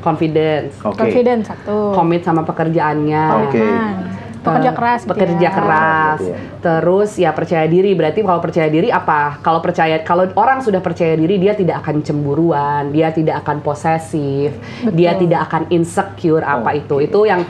[0.00, 0.96] Confidence, Oke.
[0.96, 1.92] Confident satu.
[1.92, 3.24] komit sama pekerjaannya.
[3.42, 3.58] Oke.
[3.58, 3.96] Komitmen.
[4.40, 5.00] Pekerja Eh, keras.
[5.04, 5.52] gitu pekerja ya.
[5.52, 6.36] keras ya.
[6.58, 11.12] terus ya percaya diri berarti kalau percaya diri apa kalau percaya kalau orang sudah percaya
[11.12, 14.56] diri dia tidak akan cemburuan dia tidak akan posesif
[14.96, 15.20] dia Betul.
[15.28, 16.80] tidak akan insecure apa Oke.
[16.80, 17.44] itu itu yang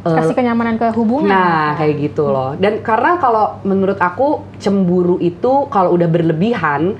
[0.00, 1.28] eh, Kasih kenyamanan ke hubungan.
[1.28, 2.56] Nah, kayak gitu loh.
[2.56, 6.96] Dan karena kalau menurut aku cemburu itu kalau udah berlebihan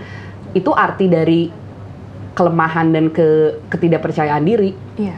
[0.53, 1.49] itu arti dari
[2.31, 4.77] kelemahan dan ke ketidakpercayaan diri.
[4.97, 5.17] Iya.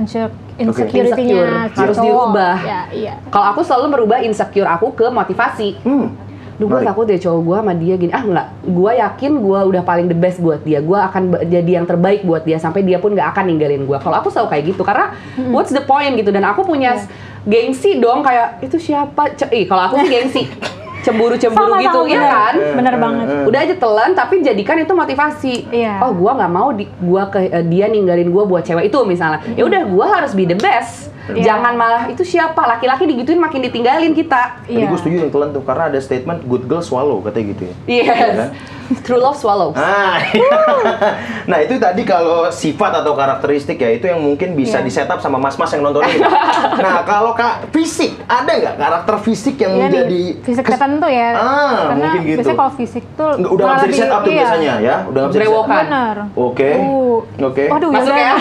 [0.00, 2.04] Insecure, insecurity-nya Harus cowok.
[2.04, 2.54] dirubah.
[2.60, 3.14] Ya, iya.
[3.28, 5.76] Kalau aku selalu merubah insecure aku ke motivasi.
[5.80, 6.08] Hmm.
[6.56, 8.08] Duh, gue takut deh cowok gue sama dia gini.
[8.10, 10.80] Ah enggak, gue yakin gue udah paling the best buat dia.
[10.80, 13.96] Gue akan jadi yang terbaik buat dia sampai dia pun gak akan ninggalin gue.
[13.96, 15.16] Kalau aku selalu kayak gitu karena
[15.48, 16.28] what's the point gitu.
[16.28, 17.08] Dan aku punya s-
[17.42, 19.32] gengsi dong kayak itu siapa?
[19.48, 20.42] Ih, kalau aku sih gengsi.
[21.00, 22.30] Cemburu-cemburu Sama, gitu, sama, ya bener.
[22.30, 22.54] kan?
[22.76, 23.26] Bener Eh, banget.
[23.26, 23.44] eh.
[23.44, 25.54] Udah aja telan tapi jadikan itu motivasi.
[25.70, 25.98] Iya.
[25.98, 29.40] Oh, gua nggak mau di, gua ke eh, dia ninggalin gua buat cewek itu misalnya.
[29.50, 31.08] Ya udah gua harus be the best.
[31.28, 31.54] Iya.
[31.54, 34.60] Jangan malah itu siapa laki-laki digituin makin ditinggalin kita.
[34.60, 34.90] Tadi Iya.
[34.90, 37.74] gue setuju yang telan tuh karena ada statement good girl swallow katanya gitu ya.
[37.86, 37.86] Yes.
[37.86, 38.34] Iya kan?
[39.00, 39.78] True love swallows.
[39.78, 40.18] Ah,
[41.46, 44.84] nah itu tadi kalau sifat atau karakteristik ya itu yang mungkin bisa Iya.
[44.84, 46.18] di setup sama mas-mas yang nonton ini.
[46.82, 51.06] nah kalau kak fisik ada nggak karakter fisik yang Iya nih, menjadi fisik kes- tertentu
[51.08, 51.28] ya.
[51.30, 51.38] Ah,
[51.86, 52.36] Karena mungkin gitu.
[52.36, 54.38] biasanya kalau fisik tuh Nggak, udah nggak bisa di lebih- setup tuh iya.
[54.40, 55.38] biasanya ya, udah nggak bisa di setup.
[55.40, 55.84] Brewokan.
[55.86, 56.16] Bener.
[56.34, 57.18] Oke, Uh.
[57.40, 57.64] oke.
[57.70, 58.26] Waduh, Masuk ya.
[58.26, 58.34] ya.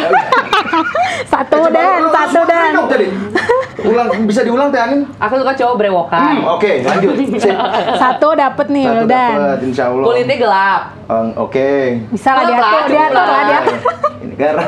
[1.34, 2.70] satu Eh, dan, satu dan.
[2.72, 3.06] ulang tadi.
[3.82, 5.02] Ulang, bisa diulang Teh Anin?
[5.16, 6.20] Aku suka cowok brewokan.
[6.20, 7.12] Hmm, oke, lanjut.
[7.38, 7.56] Sip.
[7.96, 9.34] Satu dapet nih, Satu Wildan.
[9.38, 10.04] dapet, insya Allah.
[10.04, 10.82] Kulitnya gelap.
[11.06, 11.70] Um, Oke.
[12.12, 13.76] Bisa lah diatur, diatur lah diatur.
[14.20, 14.66] Ini karena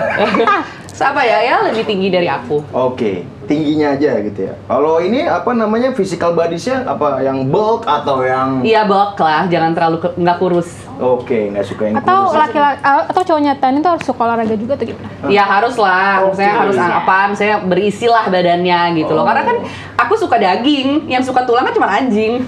[0.91, 1.38] Siapa ya?
[1.39, 2.61] Ya lebih tinggi dari aku.
[2.69, 4.56] Oke, tingginya aja gitu ya.
[4.72, 9.76] Kalau ini apa namanya physical bodies-nya apa yang bulk atau yang Iya bulk lah, jangan
[9.76, 10.72] terlalu nggak kurus.
[11.02, 12.38] Oke, nggak suka yang Atau kurus.
[12.38, 15.10] laki-laki atau cowoknya Tan itu harus suka olahraga juga tuh gimana?
[15.34, 16.38] Ya harus lah, Oke.
[16.38, 19.26] misalnya harus apa, misalnya berisi lah badannya gitu loh.
[19.26, 19.28] Oh.
[19.28, 19.58] Karena kan
[19.97, 22.41] aku suka daging, yang suka tulang kan cuma anjing.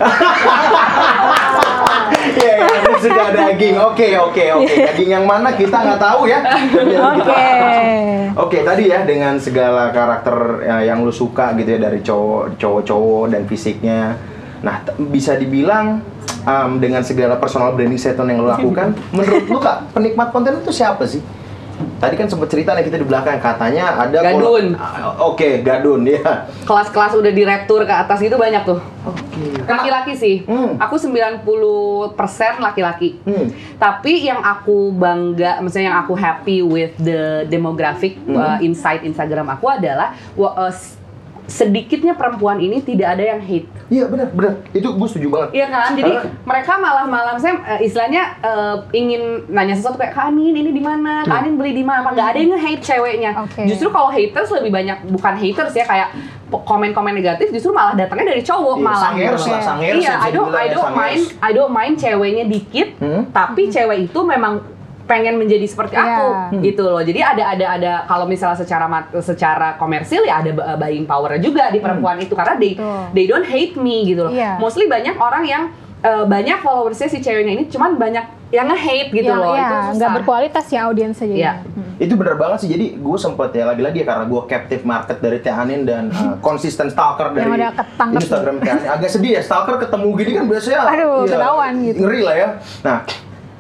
[2.23, 3.75] Iya, ya, aku suka daging.
[3.75, 4.73] Oke, oke, oke.
[4.95, 6.39] Daging yang mana kita nggak tahu ya.
[7.19, 7.45] Oke.
[8.33, 13.25] Oke, tadi ya dengan segala karakter ya, yang lu suka gitu ya dari cowok cowok-cowok
[13.35, 14.15] dan fisiknya.
[14.63, 14.79] Nah,
[15.11, 15.99] bisa dibilang
[16.43, 20.71] um, dengan segala personal branding statement yang lu lakukan, menurut lu Kak, penikmat konten itu
[20.71, 21.23] siapa sih?
[21.73, 24.77] Tadi kan sempat cerita nih kita di belakang katanya ada Gadun.
[24.77, 26.45] Ah, Oke, Gadun ya.
[26.69, 28.77] Kelas-kelas udah direktur ke atas itu banyak tuh.
[29.03, 29.65] Oke.
[29.65, 30.35] Laki-laki sih.
[30.45, 30.77] Hmm.
[30.77, 32.13] Aku 90%
[32.61, 33.17] laki-laki.
[33.25, 33.49] Hmm.
[33.81, 38.37] Tapi yang aku bangga, misalnya yang aku happy with the demographic Hmm.
[38.37, 40.71] uh, inside Instagram aku adalah uh,
[41.45, 43.67] sedikitnya perempuan ini tidak ada yang hate.
[43.87, 44.53] Iya benar, benar.
[44.71, 45.49] Itu gue setuju banget.
[45.53, 45.89] Iya kan?
[45.93, 50.55] Jadi Karena- mereka malah malah saya eh, istilahnya eh, ingin nanya sesuatu kayak Kak Anin
[50.55, 51.21] ini di mana?
[51.21, 52.07] Kak Anin beli di mana?
[52.07, 53.31] Nggak ada yang nge-hate ceweknya.
[53.37, 53.61] Oke.
[53.65, 56.09] Justru kalau haters lebih banyak bukan haters ya kayak
[56.53, 59.01] komen-komen negatif justru malah datangnya dari cowok Iya, malah.
[59.09, 59.49] sangers gitu.
[59.49, 63.21] lah, sangers Iya, I don't I don't mind I don't mind ceweknya dikit, Hmm?
[63.33, 64.61] tapi cewek itu memang
[65.03, 66.05] pengen menjadi seperti Iya.
[66.09, 66.61] aku Hmm.
[66.61, 66.99] gitu loh.
[66.99, 71.35] Jadi ada ada ada kalau misalnya secara mat- secara komersil ya ada bu- buying power
[71.37, 73.03] juga di perempuan itu karena they Betul.
[73.11, 74.31] they don't hate me gitu loh.
[74.31, 74.55] Iya.
[74.57, 75.63] Mostly banyak orang yang
[75.99, 79.55] eh, banyak followersnya si ceweknya ini cuman banyak yang nge-hate gitu Yang- loh.
[79.55, 81.39] iya, itu nggak berkualitas ya audiensnya jadi.
[81.41, 81.53] Iya.
[81.97, 82.69] Itu bener banget sih.
[82.69, 86.35] Jadi gue sempet ya lagi-lagi ya karena gue captive market dari Teh Anin dan uh,
[86.43, 87.47] konsisten stalker dari
[88.13, 88.87] Instagram Teh Anin.
[88.89, 90.79] Agak sedih ya stalker ketemu gini kan biasanya.
[90.91, 91.97] Aduh, ketahuan gitu.
[91.99, 92.47] Ngeri lah ya.
[92.83, 92.97] Nah.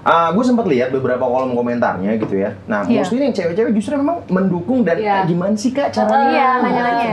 [0.03, 2.51] Gue sempat lihat beberapa kolom komentarnya gitu ya.
[2.67, 3.01] Nah, Iya.
[3.01, 5.13] mostly yang cewek-cewek justru memang mendukung dan Iya.
[5.13, 6.27] "Ah, gimana sih kak caranya?
[6.27, 7.09] Iya, nanya-nanya.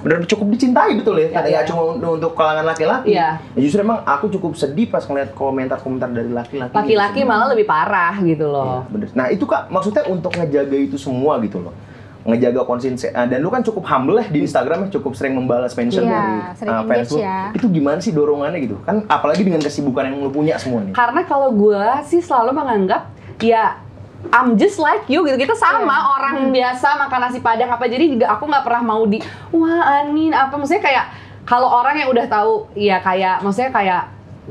[0.00, 1.28] Bener cukup dicintai betul ya.
[1.28, 1.68] Iya, Nggak iya.
[1.68, 3.12] cuma untuk, kalangan laki-laki.
[3.12, 3.36] Iya.
[3.52, 6.72] Ya, justru emang aku cukup sedih pas ngeliat komentar-komentar dari laki-laki.
[6.72, 8.88] Laki-laki malah lebih parah gitu loh.
[8.88, 9.08] Iya, bener.
[9.12, 11.76] Nah itu kak maksudnya untuk ngejaga itu semua gitu loh
[12.22, 15.72] ngejaga konsisten Ah, dan lu kan cukup humble ya di Instagram ya, cukup sering membalas
[15.72, 17.18] mention Iya, dari sering engage fans lu.
[17.18, 17.38] ya.
[17.52, 18.76] Itu gimana sih dorongannya gitu?
[18.82, 20.92] Kan apalagi dengan kesibukan yang lu punya semua nih.
[20.92, 23.08] Karena kalau gue sih selalu menganggap
[23.38, 23.80] ya
[24.28, 26.08] I'm just like you gitu kita sama Iya.
[26.10, 29.16] orang biasa makan nasi padang apa jadi juga aku nggak pernah mau di
[29.48, 31.04] wah Anin apa maksudnya kayak
[31.42, 34.02] kalau orang yang udah tahu ya kayak maksudnya kayak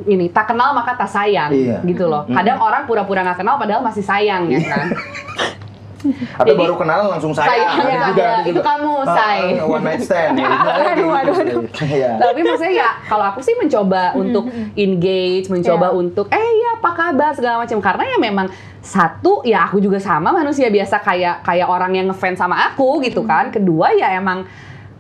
[0.01, 1.86] ini tak kenal maka tak sayang Iya.
[1.86, 2.34] gitu loh Mm.
[2.34, 4.89] kadang orang pura-pura nggak kenal padahal masih sayang ya kan
[6.00, 7.52] Atau Jadi- baru kenalan langsung sayang.
[7.52, 8.32] Sayang, Ada iya, juga, iya.
[8.32, 8.64] ada Itu juga.
[8.66, 9.39] kamu, Ah, say.
[9.54, 10.34] ah, One night stand.
[10.39, 10.47] ya.
[10.89, 11.62] Aduh, aduh, aduh.
[11.80, 12.12] Iya.
[12.18, 15.97] tapi maksudnya ya kalau aku sih mencoba untuk engage mencoba Iya.
[15.97, 18.47] untuk eh ya apa kabar segala macam karena ya memang
[18.80, 23.24] satu ya aku juga sama manusia biasa kayak kayak orang yang ngefans sama aku gitu
[23.24, 24.47] kan kedua ya emang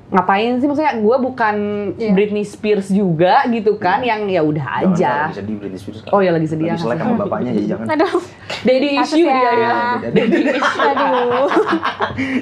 [0.09, 1.55] ngapain sih maksudnya gue bukan
[1.93, 2.11] Iya.
[2.11, 6.01] Britney Spears juga gitu kan yang ya udah Jangan, aja Lagi sedih Britney Spears.
[6.09, 6.81] Oh, iya, lagi sedih, Lagi ya.
[6.81, 7.85] selek sama bapaknya jadi jangan.
[7.89, 8.13] Aduh,
[8.59, 10.39] daddy issue dia ya Daddy
[10.89, 11.47] aduh.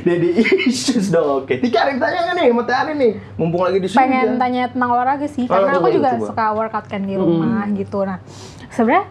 [0.01, 0.29] Daddy
[0.63, 1.53] issues dong, oke.
[1.53, 3.11] Tika ada yang tanya nggak nih Teh Ani nih?
[3.35, 3.99] Mumpung lagi di sini.
[3.99, 4.39] pengen kan?
[4.39, 6.25] tanya tentang olahraga sih Oh, karena coba, aku juga coba.
[6.25, 8.17] suka workout kan di rumah gitu nah
[8.69, 9.05] sebenarnya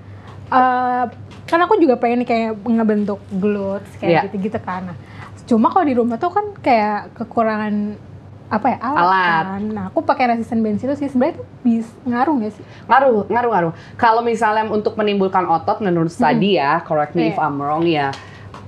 [0.46, 1.04] eh,
[1.44, 4.00] kan aku juga pengen nih kayak ngebentuk glutes Iya.
[4.00, 4.96] kayak gitu-gitu kan nah,
[5.44, 8.00] cuma kalau di rumah tuh kan kayak kekurangan
[8.47, 8.78] apa ya?
[8.78, 9.44] Alat, Alat.
[9.44, 9.62] kan.
[9.68, 11.07] Nah aku pakai resisten bench itu sih.
[11.07, 12.64] Sebenarnya tuh bisa ngaruh nggak sih?
[12.84, 13.72] Ngaruh ngaruh ngaruh.
[13.94, 17.42] Kalau misalnya untuk menimbulkan otot menurut study ya correct me if Iya.
[17.42, 18.14] I'm wrong ya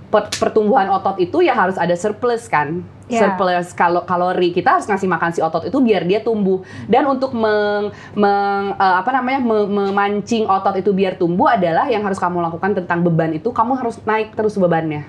[0.09, 2.83] per- pertumbuhan otot itu ya harus ada surplus kan?
[3.09, 3.25] Iya.
[3.25, 4.53] surplus kalo kalori.
[4.53, 6.61] Kita harus ngasih makan si otot itu biar dia tumbuh.
[6.85, 12.05] Dan untuk meng, meng- eh, apa namanya me- memancing otot itu biar tumbuh adalah yang
[12.05, 13.49] harus kamu lakukan tentang beban itu.
[13.49, 15.09] Kamu harus naik terus bebannya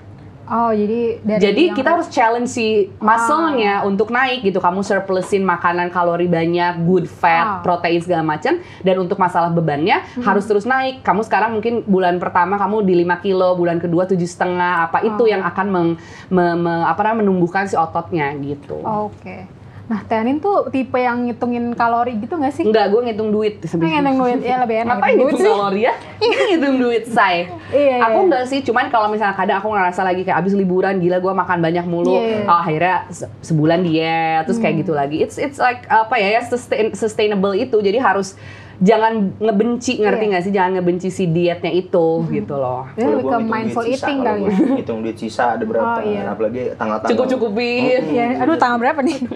[0.50, 2.66] oh jadi dari jadi yang- kita harus challenge si
[2.98, 4.58] muscle-nya untuk naik gitu.
[4.58, 7.60] Kamu surplusin makanan kalori banyak, good fat, Ah.
[7.60, 8.54] protein segala macam.
[8.80, 11.00] Dan untuk masalah bebannya harus terus naik.
[11.00, 14.90] Kamu sekarang mungkin bulan pertama kamu di 5 kilo, bulan kedua tujuh setengah.
[14.90, 15.28] Apa itu Oh.
[15.28, 15.88] yang akan meng,
[16.28, 18.80] me- me- apa namanya menumbuhkan si ototnya gitu.
[18.80, 19.59] oke
[19.90, 24.06] nah Teanin tuh tipe yang ngitungin kalori gitu nggak sih Enggak, gue ngitung duit pengen
[24.06, 25.94] yang duit ya lebih enak Ngapain ngitung ngitung kalori ya?
[26.22, 27.36] Ini ngitung duit, say.
[27.74, 28.26] Iya, aku iya.
[28.28, 31.58] enggak sih, cuman kalau misalnya kadang aku ngerasa lagi kayak abis liburan, gila gue makan
[31.58, 32.12] banyak mulu.
[32.14, 32.46] Iya.
[32.46, 35.24] Oh, akhirnya se- sebulan diet, terus kayak gitu lagi.
[35.24, 37.74] It's it's like apa ya, ya sustain- sustainable itu.
[37.74, 38.38] Jadi harus
[38.80, 40.30] jangan ngebenci, ngerti Iya.
[40.32, 40.52] nggak sih?
[40.56, 42.88] Jangan ngebenci si dietnya itu gitu loh.
[42.96, 44.50] Ya, Kalau lebih ke mindful sisa, eating kali ya.
[44.80, 46.22] Hitung duit sisa ada berapa, Oh, iya.
[46.32, 47.12] apalagi tanggal-tanggal.
[47.12, 48.02] Cukup-cukupin.
[48.08, 49.18] Iya, aduh tanggal berapa nih?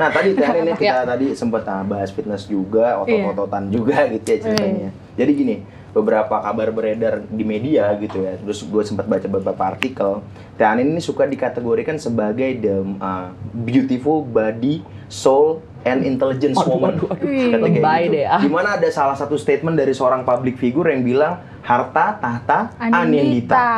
[0.00, 1.04] Nah tadi Teh Ani nih kita Iya.
[1.04, 4.88] tadi sempat ah, bahas fitness juga, otot-ototan juga gitu ya ceritanya.
[4.88, 4.90] Iya.
[5.20, 5.56] Jadi gini,
[5.92, 10.24] beberapa kabar beredar di media gitu ya, terus gue sempat baca beberapa artikel.
[10.56, 14.80] Teh ini suka dikategorikan sebagai the uh, beautiful body,
[15.12, 16.96] soul, and intelligence Aduh, woman.
[17.00, 17.28] aduh, aduh.
[17.56, 18.14] Lebay gitu.
[18.20, 18.40] deh, ah.
[18.40, 23.00] Di mana ada salah satu statement dari seorang public figure yang bilang harta tahta Anindita.
[23.00, 23.68] Anindita.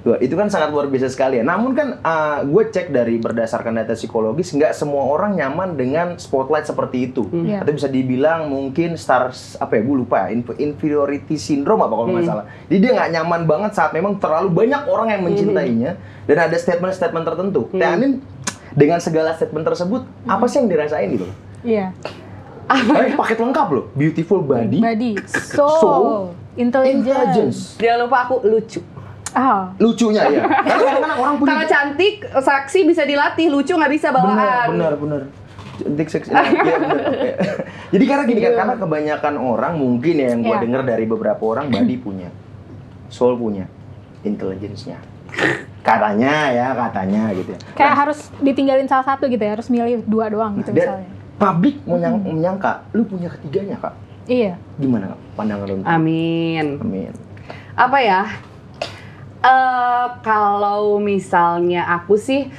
[0.00, 1.44] Wah, itu kan sangat luar biasa sekali ya.
[1.44, 2.00] Namun kan
[2.48, 7.28] gue cek dari berdasarkan data psikologis, nggak semua orang nyaman dengan spotlight seperti itu.
[7.28, 7.60] Iya.
[7.60, 12.16] Atau bisa dibilang mungkin stars apa ya, gue lupa ya, inf- inferiority syndrome apa kalau
[12.16, 12.48] nggak salah.
[12.72, 17.24] Jadi dia nggak nyaman banget saat memang terlalu banyak orang yang mencintainya dan ada statement-statement
[17.28, 17.68] tertentu.
[17.68, 18.24] Teh Anin
[18.80, 21.28] dengan segala statement tersebut, apa sih yang dirasain gitu?
[21.60, 21.92] Iya.
[22.70, 26.06] Eh, paket lengkap loh, beautiful body, Body, soul, soul,
[26.56, 27.04] intelligence.
[27.04, 27.58] intelligence.
[27.76, 28.80] Jangan lupa aku lucu.
[29.30, 30.42] Ah, Lucunya ya.
[30.90, 34.68] Karena orang punya Kalau cantik, saksi bisa dilatih, lucu nggak bisa benar bawaan.
[34.72, 35.22] benar benar
[35.80, 37.08] cantik seksi iya, benar.
[37.08, 37.30] Oke.
[37.96, 40.60] jadi karena gini kan karena kebanyakan orang mungkin ya yang gue Iya.
[40.60, 42.28] dengar dari beberapa orang body punya
[43.08, 43.64] soul punya
[44.20, 45.00] intelligence-nya
[45.80, 50.28] katanya ya katanya gitu ya kayak harus ditinggalin salah satu gitu ya, harus milih dua
[50.28, 51.08] doang gitu dan misalnya.
[51.36, 54.54] publik menyang- menyangka lu punya ketiganya kak Iya.
[54.76, 56.76] gimana kak pandangan lu Amin.
[56.78, 57.12] amin
[57.72, 58.20] apa ya?
[59.40, 62.52] eh kalau misalnya aku sih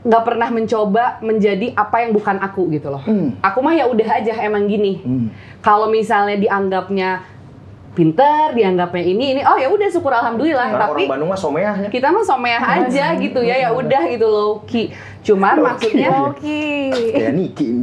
[0.00, 3.02] nggak pernah mencoba menjadi apa yang bukan aku gitu loh.
[3.02, 3.36] Hmm.
[3.42, 4.96] Aku mah ya udah aja emang gini.
[4.96, 5.28] Hmm.
[5.60, 7.20] Kalau misalnya dianggapnya
[7.90, 10.70] pinter, dianggapnya ini ini, oh ya udah syukur alhamdulillah.
[10.70, 14.02] karena Tapi orang Bandung mah someah ya kita mah someah aja gitu ya, ya udah
[14.06, 14.94] gitu low key.
[15.20, 16.94] Cuman Low maksudnya key.
[16.94, 17.12] Oke.
[17.18, 17.82] kayak Niki ini.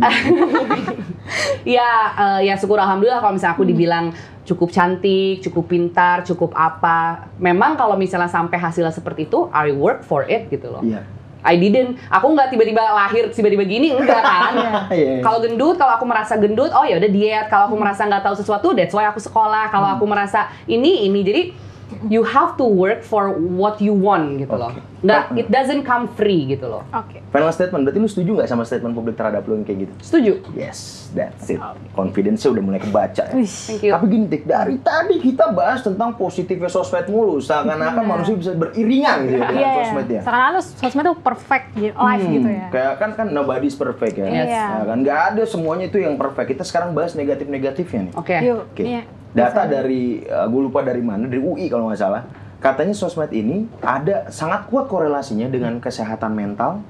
[1.77, 4.05] ya eh, ya syukur alhamdulillah kalau misalnya aku dibilang
[4.47, 7.27] cukup cantik, cukup pintar, cukup apa.
[7.37, 10.81] Memang kalau misalnya sampai hasilnya seperti itu, I work for it gitu loh.
[10.81, 11.16] iya
[11.47, 11.95] I didn't.
[12.11, 14.53] Aku nggak tiba-tiba lahir tiba-tiba gini enggak kan.
[14.87, 15.23] Iya.
[15.23, 17.47] Kalau gendut, kalau aku merasa gendut, oh ya udah diet.
[17.47, 19.71] Kalau aku merasa nggak tahu sesuatu, that's why aku sekolah.
[19.71, 21.41] Kalau aku merasa ini ini, jadi
[22.05, 24.69] you have to work for what you want gitu loh.
[24.69, 24.83] Oke.
[24.99, 26.81] Nggak, it doesn't come free gitu loh.
[26.89, 27.21] Oke.
[27.27, 30.31] final statement berarti lu setuju nggak sama statement publik terhadap lu yang kayak gitu Setuju?
[30.53, 31.59] yes that's it
[31.93, 33.35] confidence-nya udah mulai kebaca ya.
[33.37, 33.91] Thank you.
[33.93, 39.17] Tapi gini, Tik, dari tadi kita bahas tentang positifnya sosmed mulu, seakan-akan manusia bisa beriringan
[39.23, 40.21] gitu ya dengan Iya, sosmed ya.
[40.23, 42.65] sekarang tuh sosmed tuh perfect gitu, live Hmm, gitu ya.
[42.69, 44.25] Kayak kan kan nobody's perfect ya.
[44.25, 44.49] Yes.
[44.49, 46.47] Ya kan nggak ada semuanya itu yang perfect.
[46.49, 48.13] Kita sekarang bahas negatif-negatifnya nih.
[48.15, 48.35] Oke.
[48.39, 48.83] Yuk, Oke.
[48.83, 49.03] iya.
[49.37, 52.23] Data dari gue lupa dari mana, dari UI kalau nggak salah.
[52.57, 56.81] katanya sosmed ini ada sangat kuat korelasinya dengan kesehatan mental,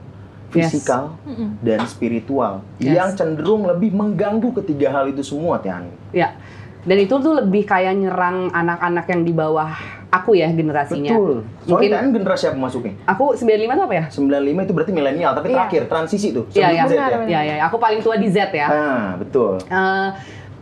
[0.47, 1.59] fisikal, Mm-mm.
[1.59, 2.95] dan spiritual Yes.
[2.95, 5.91] yang cenderung lebih mengganggu ketiga hal itu semua, Tian.
[6.09, 6.39] Ya.
[6.81, 9.75] Dan itu tuh lebih kayak nyerang anak-anak yang di bawah
[10.07, 11.11] aku ya generasinya.
[11.11, 11.43] Betul.
[11.67, 12.93] Mungkin Soalnya Tian generasi apa masuknya?
[13.03, 13.43] aku 95
[13.75, 14.05] tuh apa ya?
[14.07, 15.55] 95 itu berarti milenial, tapi Iya.
[15.59, 16.47] terakhir transisi tuh.
[16.47, 16.79] Iya, iya.
[16.79, 16.83] Ya.
[16.87, 17.63] Benar, Ya, ya, ya.
[17.67, 18.67] aku paling tua di Z ya.
[18.71, 19.59] Ah, betul.
[19.61, 20.07] Eh,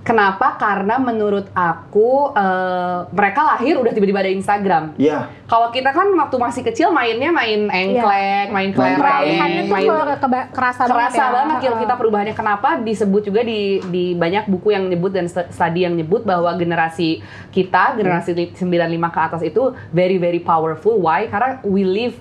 [0.05, 0.53] kenapa?
[0.55, 4.93] Karena menurut aku eh, mereka lahir udah tiba-tiba ada Instagram.
[4.95, 10.19] Ya, Kalau kita kan waktu masih kecil mainnya main engklek, main kelereng, tuh main ke-
[10.19, 11.27] keba- kerasa, kerasa banget, ya.
[11.31, 12.33] banget Gil, kita perubahannya.
[12.33, 12.69] Kenapa?
[12.79, 17.19] Disebut juga di di banyak buku yang nyebut dan st- studi yang nyebut bahwa generasi
[17.49, 18.69] kita generasi li- 95
[19.09, 20.95] ke atas itu very very powerful.
[20.95, 21.25] Why?
[21.25, 22.13] Karena we live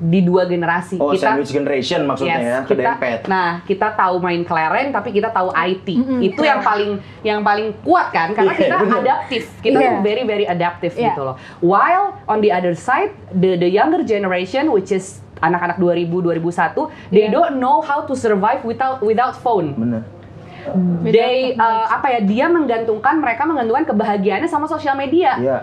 [0.00, 2.90] di dua generasi oh kita sandwich generation maksudnya Yes, ya, kita,
[3.28, 7.76] nah kita tahu main kelereng tapi kita tahu IT Mm-mm, itu yang paling yang paling
[7.84, 8.98] kuat kan karena Iya, kita bener.
[9.04, 11.12] adaptif kita tuh very very adaptive Iya.
[11.12, 16.08] gitu loh while on the other side the the younger generation which is anak-anak 2000
[16.08, 17.36] 2001 they Iya.
[17.36, 20.00] don't know how to survive without without phone Bener.
[21.04, 25.58] they uh, apa ya dia menggantungkan mereka menggantungkan kebahagiaannya sama sosial media Iya.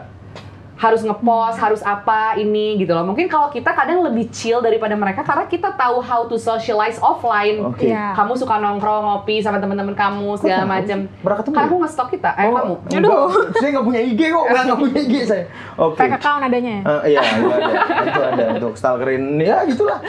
[0.78, 3.02] Harus ngepost, harus apa ini gitu loh.
[3.02, 7.66] Mungkin kalau kita kadang lebih chill daripada mereka karena kita tahu how to socialize offline.
[7.66, 7.90] Oke.
[7.90, 8.14] Iya.
[8.14, 11.10] Kamu suka nongkrong ngopi sama teman-teman kamu segala macam.
[11.10, 11.66] Karena ya?
[11.66, 12.30] aku nge-stalk kita.
[12.38, 12.76] Eh kamu.
[12.94, 13.30] Aduh.
[13.58, 15.44] saya nggak punya IG kok, nggak nggak punya IG saya.
[15.82, 15.98] Oke.
[15.98, 16.82] Fake account adanya ya?
[16.86, 17.70] Eh, iya, itu ada.
[18.06, 20.00] itu ada untuk stalkerin ya gitulah.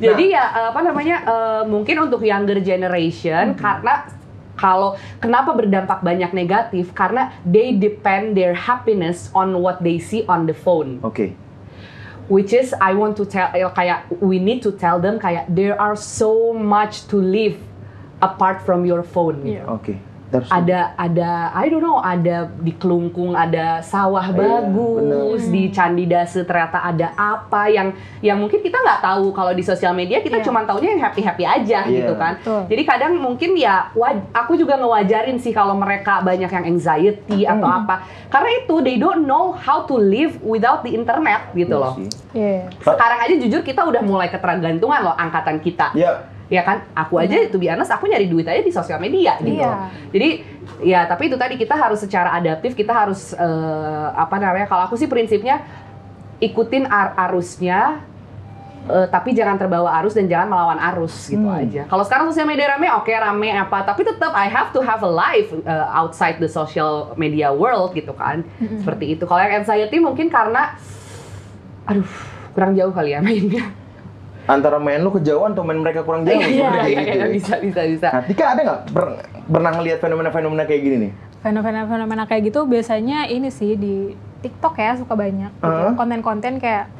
[0.00, 4.23] Jadi ya apa namanya eh, mungkin untuk younger generation karena
[4.54, 10.46] kalau kenapa berdampak banyak negatif karena they depend their happiness on what they see on
[10.46, 11.02] the phone.
[11.02, 11.34] Oke.
[12.28, 15.76] which is I want to tell eh, kayak we need to tell them kayak there
[15.76, 17.60] are so much to live
[18.24, 19.44] apart from your phone.
[19.44, 19.68] Iya.
[19.68, 20.00] Oke.
[20.34, 26.04] Terus Ada ada I don't know ada di Kelungkung ada sawah Iya, bagus di Candi
[26.04, 30.42] Dase ternyata ada apa yang yang mungkin kita nggak tahu kalau di sosial media kita
[30.42, 30.44] Iya.
[30.44, 32.02] cuma taunya yang happy happy aja Iya.
[32.02, 32.34] gitu kan.
[32.36, 32.60] Betul.
[32.66, 37.68] Jadi kadang mungkin ya waj- aku juga ngewajarin sih kalau mereka banyak yang anxiety atau
[37.68, 41.94] apa karena itu they don't know how to live without the internet gitu Iya loh.
[41.94, 42.08] sih.
[42.34, 42.66] Iya.
[42.80, 45.94] Sekarang aja jujur kita udah mulai ketergantungan loh angkatan kita.
[45.94, 46.84] Ya, Ya kan?
[46.92, 49.58] Aku aja itu biasa aku nyari duit aja di sosial media gitu.
[49.58, 49.88] Iya.
[50.12, 50.28] Jadi
[50.84, 54.68] ya tapi itu tadi kita harus secara adaptif, kita harus eh, apa namanya?
[54.68, 55.64] Kalau aku sih prinsipnya
[56.38, 58.04] ikutin ar- arusnya
[58.84, 61.56] eh, tapi jangan terbawa arus dan jangan melawan arus gitu Hmm.
[61.56, 61.88] aja.
[61.88, 65.08] Kalau sekarang sosial media rame, oke rame apa, tapi tetap I have to have a
[65.08, 68.44] life eh, outside the social media world gitu kan.
[68.60, 69.24] Seperti itu.
[69.24, 70.76] Kalau yang anxiety mungkin karena
[71.84, 72.04] aduh
[72.52, 73.64] kurang jauh kali ya mainnya.
[74.44, 76.36] Antara main lu kejauhan atau main mereka kurang jauh.
[76.36, 77.26] Iya, iya, iya, gitu ya.
[77.32, 78.08] bisa, bisa, bisa.
[78.12, 79.16] Nah, Tika ada nggak per-
[79.48, 81.12] pernah ngelihat fenomena-fenomena kayak gini nih?
[81.40, 84.12] Fenomena-fenomena kayak gitu biasanya ini sih di
[84.44, 85.84] TikTok ya suka banyak gitu.
[85.96, 86.92] Konten-konten kayak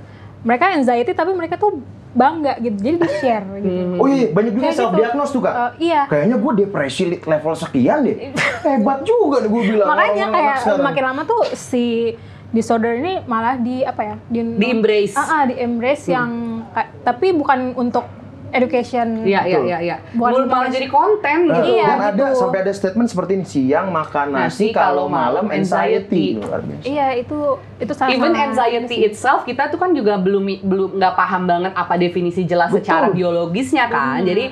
[0.44, 1.80] mereka anxiety tapi mereka tuh
[2.14, 2.76] bangga gitu.
[2.78, 3.68] Jadi di share gitu.
[3.68, 4.00] Hmm.
[4.00, 5.54] Oh iya, banyak juga self diagnose tuh kak.
[5.54, 6.02] Eh, iya.
[6.08, 8.16] Kayaknya gue depresi level sekian deh.
[8.64, 9.88] Hebat juga nih gue bilang.
[9.92, 12.14] Makanya kayak makin lama tuh si
[12.54, 14.16] disorder ini malah di apa ya?
[14.24, 15.12] Di, Di embrace.
[15.12, 16.30] Ah, ah, di embrace yang
[16.70, 18.06] kayak- tapi bukan untuk
[18.48, 19.26] education.
[19.26, 19.96] Iya, iya, iya, iya.
[20.14, 21.74] Buat Mul- Malah jadi konten Nah, gitu.
[21.74, 22.38] Iya, dan ada gitu.
[22.38, 26.38] sampai ada statement seperti ini siang makan nasi, Nasi, kalau kalau malam anxiety.
[26.38, 26.46] anxiety.
[26.46, 26.84] Luar biasa.
[26.86, 27.38] Iya, itu
[27.76, 31.94] itu sama Even anxiety itself kita tuh kan juga belum belum nggak paham banget apa
[31.96, 32.78] definisi jelas Betul.
[32.80, 34.22] secara biologisnya kan.
[34.22, 34.28] Benar.
[34.30, 34.44] Jadi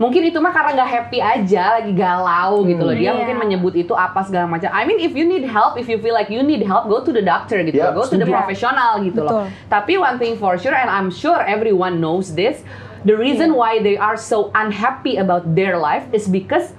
[0.00, 2.96] mungkin itu mah karena nggak happy aja, lagi galau gitu loh.
[2.96, 3.20] Dia Iya.
[3.20, 4.72] mungkin menyebut itu apa segala macam.
[4.72, 7.12] I mean if you need help, if you feel like you need help, go to
[7.12, 7.76] the doctor gitu.
[7.76, 8.00] Ya, loh.
[8.00, 9.44] Go to the professional gitu loh.
[9.44, 9.68] Betul.
[9.68, 12.64] Tapi one thing for sure and I'm sure everyone knows this,
[13.04, 13.60] the reason Iya.
[13.60, 16.72] why they are so unhappy about their life is because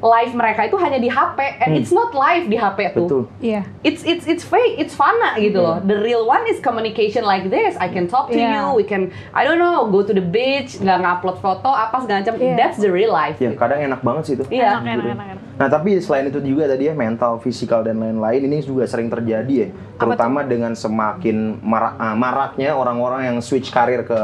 [0.00, 1.78] life mereka itu hanya di HP and Hmm.
[1.78, 3.22] it's not live di HP tuh Betul.
[3.38, 3.62] Iya.
[3.82, 7.74] it's it's it's fake it's fana gitu loh the real one is communication like this
[7.76, 8.70] I can talk to Yeah.
[8.70, 12.20] you we can I don't know go to the beach nggak ngupload foto apa segala
[12.20, 12.56] macam Yeah.
[12.56, 14.44] that's the real life Ya kadang enak banget sih itu.
[14.48, 14.78] Iya.
[14.78, 15.42] Enak, enak, enak, enak.
[15.54, 19.54] Nah tapi selain itu juga tadi ya mental, fisikal dan lain-lain ini juga sering terjadi
[19.54, 24.18] ya, terutama dengan semakin marak, ah, maraknya orang-orang yang switch karir ke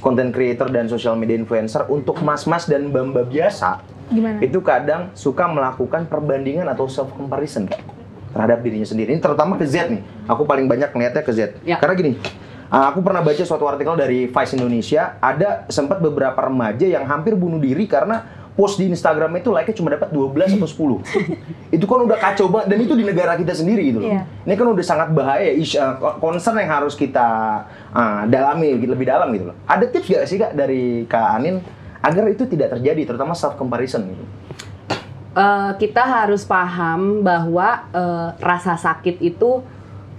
[0.00, 4.42] content creator dan social media influencer untuk mas-mas dan mbak-mbak biasa Gimana?
[4.42, 7.70] itu kadang suka melakukan perbandingan atau self comparison
[8.30, 9.14] terhadap dirinya sendiri.
[9.14, 10.02] Ini terutama ke Z nih.
[10.30, 11.58] Aku paling banyak ngeliatnya ke Z.
[11.66, 11.82] Ya.
[11.82, 12.12] Karena gini,
[12.70, 17.34] uh, aku pernah baca suatu artikel dari Vice Indonesia, ada sempat beberapa remaja yang hampir
[17.34, 21.74] bunuh diri karena post di Instagram itu like-nya cuma dapat 12 atau 10.
[21.76, 24.10] itu kan udah kacau banget dan itu di negara kita sendiri gitu loh.
[24.10, 24.22] Iya.
[24.46, 27.28] Ini kan udah sangat bahaya uh, concern yang harus kita
[27.94, 29.56] uh, dalami lebih dalam gitu loh.
[29.64, 31.62] Ada tips gak sih Kak dari Kak Anin
[32.00, 34.24] agar itu tidak terjadi terutama self comparison gitu.
[35.30, 39.62] Eh, kita harus paham bahwa eh, rasa sakit itu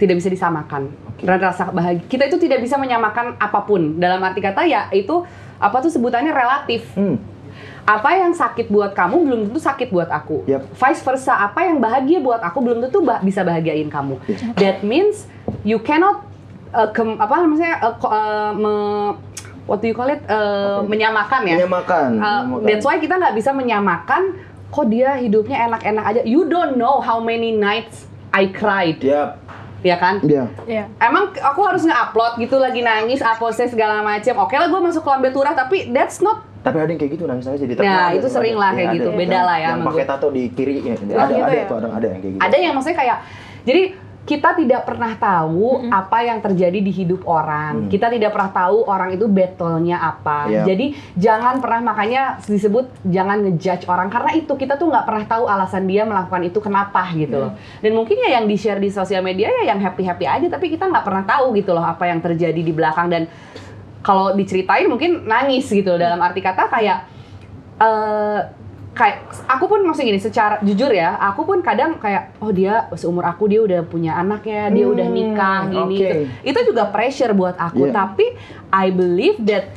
[0.00, 0.88] tidak bisa disamakan.
[1.20, 4.00] Dan rasa bahagia kita itu tidak bisa menyamakan apa pun.
[4.00, 5.20] Dalam arti kata ya itu
[5.60, 6.88] apa tuh sebutannya relatif.
[6.96, 7.20] Hmm.
[7.82, 10.46] Apa yang sakit buat kamu belum tentu sakit buat aku.
[10.46, 10.70] Yap.
[10.70, 14.22] Vice versa, apa yang bahagia buat aku belum tentu ba- bisa bahagiain kamu.
[14.54, 15.26] That means
[15.62, 16.22] you cannot
[16.70, 19.18] uh, kem- apa namanya uh, ko- uh, me-
[19.64, 20.88] what do you call it Uh, itu?
[20.88, 21.56] menyamakan ya.
[21.58, 22.66] Menyamakan, Uh, menyamakan.
[22.66, 24.22] that's why kita nggak bisa menyamakan
[24.70, 26.20] kok dia hidupnya enak-enak aja.
[26.22, 29.42] You don't know how many nights I cried, Yap.
[29.82, 30.22] ya kan?
[30.22, 30.46] Iya.
[30.64, 30.84] Iya.
[30.96, 34.38] Emang aku harus nge-upload gitu lagi nangis, apose segala macam.
[34.38, 37.44] Oke lah gue masuk kelambe turah tapi that's not Tapi ada yang kayak gitu nangis
[37.44, 38.62] nangis jadi Nah, terkenal, itu ada, sering ada.
[38.62, 39.10] lah kayak Iya, gitu.
[39.10, 39.18] ada.
[39.18, 40.10] Beda lah ya Yang pakai gue.
[40.10, 40.94] tato di kiri ya.
[40.94, 41.64] Oh, ada gitu ada ya?
[41.66, 42.42] tuh ada ada yang kayak gitu.
[42.42, 43.18] ada yang maksudnya kayak
[43.62, 43.82] jadi
[44.22, 47.74] kita tidak pernah tahu apa yang terjadi di hidup orang.
[47.74, 47.90] Hmm.
[47.90, 50.46] Kita tidak pernah tahu orang itu battle-nya apa.
[50.46, 50.62] Iya.
[50.62, 50.86] Jadi
[51.18, 55.90] jangan pernah makanya disebut jangan ngejudge orang karena itu kita tuh nggak pernah tahu alasan
[55.90, 57.52] dia melakukan itu kenapa gitu loh.
[57.82, 61.02] Dan mungkin ya yang di-share di sosial media ya yang happy-happy aja tapi kita nggak
[61.02, 63.26] pernah tahu gitu loh apa yang terjadi di belakang dan
[64.02, 66.98] kalau diceritain mungkin nangis gitu dalam arti kata kayak
[67.78, 68.40] eh
[68.92, 69.16] kayak
[69.48, 73.48] aku pun maksudnya gini secara jujur ya aku pun kadang kayak oh dia seumur aku
[73.48, 76.04] dia udah punya anak ya dia Hmm, udah nikah gini oke.
[76.04, 77.94] itu, itu juga pressure buat aku Iya.
[77.96, 78.26] tapi
[78.68, 79.72] I believe that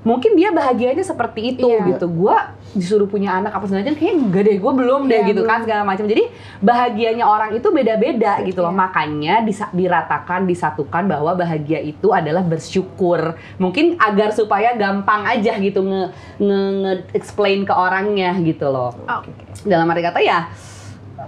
[0.00, 1.82] mungkin dia bahagianya seperti itu Iya.
[1.90, 5.28] gitu gua disuruh punya anak apa segala macam kayak enggak deh gue belum deh Iya,
[5.28, 5.64] gitu kan belum.
[5.66, 6.24] segala macam jadi
[6.60, 8.78] bahagianya orang itu beda-beda gitu loh Iya.
[8.78, 13.20] makanya disa- diratakan disatukan bahwa bahagia itu adalah bersyukur
[13.56, 16.02] mungkin agar supaya gampang aja gitu nge,
[16.38, 19.34] nge, nge- explain ke orangnya gitu loh Oke.
[19.62, 20.40] dalam arti kata ya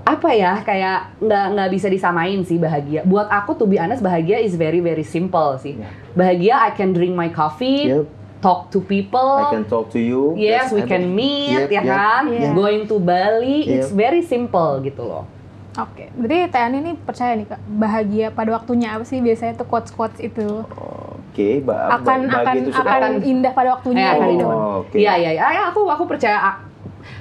[0.00, 4.38] apa ya kayak nggak nggak bisa disamain sih bahagia buat aku tuh be honest bahagia
[4.38, 5.88] is very very simple sih Iya.
[6.12, 8.21] bahagia I can drink my coffee Yep.
[8.42, 10.34] Talk to people I can talk to you.
[10.34, 11.84] Yes, we That's- can meet, Yep, ya yep.
[11.88, 12.22] kan?
[12.26, 12.50] Iya.
[12.52, 13.96] Going to Bali, it's Yep.
[13.96, 15.24] very simple gitu loh.
[15.74, 19.88] Oke, berarti Tian ini percaya nih kak, bahagia pada waktunya apa sih biasanya tuh quotes
[19.88, 24.34] quotes itu Oke, ba- akan ba- akan itu akan indah pada waktunya Eh, akan gitu.
[24.36, 24.48] indah.
[24.50, 24.96] Oh, oke.
[24.98, 25.44] Iya, iya, iya.
[25.48, 26.60] Ya, aku aku percaya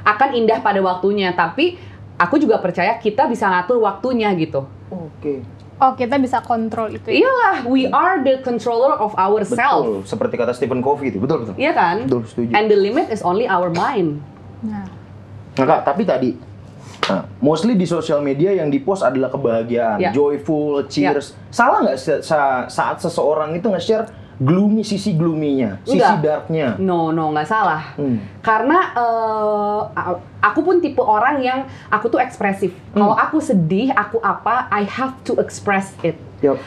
[0.03, 1.80] akan indah pada waktunya, tapi
[2.17, 4.67] aku juga percaya kita bisa ngatur waktunya gitu.
[4.91, 5.39] Oke.
[5.82, 7.09] Oh kita bisa kontrol itu.
[7.09, 7.25] ya?
[7.25, 9.57] Iyalah, we are the controller of ourselves.
[9.82, 11.17] Betul, seperti kata Stephen Covey itu.
[11.17, 11.57] Betul, betul.
[11.57, 12.05] Iya kan?
[12.05, 12.51] Betul, setuju.
[12.53, 14.21] And the limit is only our mind.
[14.61, 14.86] Nah,
[15.51, 16.38] Nah, Kak, tapi tadi
[17.03, 20.11] nah, mostly di sosial media yang dipost adalah kebahagiaan, Ya.
[20.11, 21.34] joyful, cheers.
[21.49, 24.05] Salah nggak se- sa- saat seseorang itu nge-share
[24.41, 26.17] gloomy sisi gloomy-nya, sisi Enggak.
[26.19, 26.73] darknya?
[26.75, 27.93] No, no, nggak salah.
[27.93, 28.17] Hmm.
[28.41, 32.73] Karena eh, a- aku pun tipe orang yang aku tuh ekspresif.
[32.89, 33.21] Kalau Hmm.
[33.21, 36.17] aku sedih, aku apa, I have to express it.
[36.41, 36.57] Yap.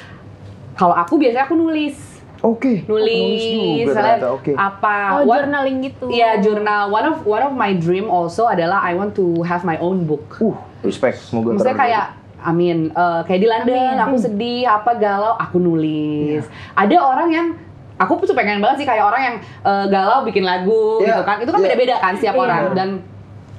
[0.72, 1.98] Kalau aku biasanya aku nulis,
[2.40, 2.84] Oke.
[2.84, 4.16] Oh, nulis, juga misalnya.
[4.30, 4.52] Oke.
[4.52, 6.12] apa, oh what- journaling gitu.
[6.12, 6.92] Iya jurnal.
[6.92, 10.28] One of one of my dream also adalah I want to have my own book.
[10.38, 10.52] Uh,
[10.84, 11.24] respect.
[11.24, 12.06] Semoga Maksudnya kayak
[12.44, 14.04] Amin, Eh, kayak di London, Amin.
[14.04, 16.44] aku sedih, apa galau, aku nulis.
[16.76, 17.46] Ada orang yang
[17.94, 21.36] aku tuh pengen banget sih kayak orang yang eh, galau bikin lagu Iya, gitu kan.
[21.42, 21.66] Itu kan iya.
[21.70, 22.42] beda-beda kan setiap Iya.
[22.42, 22.88] orang dan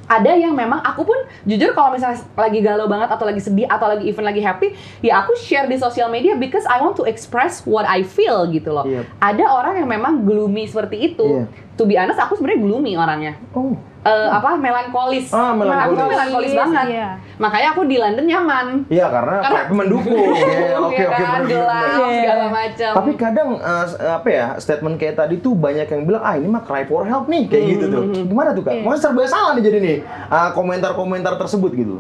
[0.06, 1.18] ada yang memang aku pun
[1.50, 5.26] jujur kalau misalnya lagi galau banget atau lagi sedih atau lagi even lagi happy ya
[5.26, 8.86] aku share di sosial media because I want to express what I feel gitu loh.
[8.86, 9.02] Iya.
[9.18, 11.26] Ada orang yang memang gloomy seperti itu.
[11.26, 11.46] Iya.
[11.76, 13.34] To be honest aku sebenarnya gloomy orangnya.
[13.58, 13.74] Oh.
[14.06, 15.34] Eh, apa melankolis.
[15.34, 16.14] Ah, Aku tuh melankolis.
[16.14, 16.86] melankolis banget.
[16.94, 17.10] Iya.
[17.36, 18.68] Makanya aku di London nyaman.
[18.86, 20.30] Iya, karena, Karena- kayak mendukung.
[20.46, 21.24] Iya, oke, Ya oke.
[21.26, 21.82] kan, gelap.
[21.82, 22.06] Iya.
[22.16, 22.92] segala macam.
[22.94, 26.62] Tapi kadang eh, apa ya statement kayak tadi tuh banyak yang bilang ah ini mah
[26.62, 28.04] cry for help nih kayak gitu tuh.
[28.04, 28.74] Hmm, Gimana tuh kak?
[28.76, 28.84] Iya.
[28.86, 29.98] Masa serba salah nih jadi nih
[30.28, 31.98] ah, komentar-komentar tersebut gitu.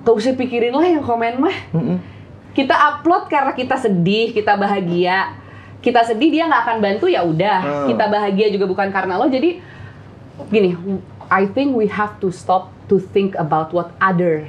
[0.00, 1.56] Gak usah pikirin lah yang komen mah.
[1.70, 1.98] Mm-mm.
[2.50, 5.30] Kita upload karena kita sedih, kita bahagia.
[5.78, 7.58] Kita sedih dia nggak akan bantu ya udah.
[7.62, 7.86] Hmm.
[7.86, 9.30] Kita bahagia juga bukan karena lo.
[9.30, 9.62] Jadi
[10.46, 10.78] gini,
[11.26, 14.48] I think we have to stop to think about what other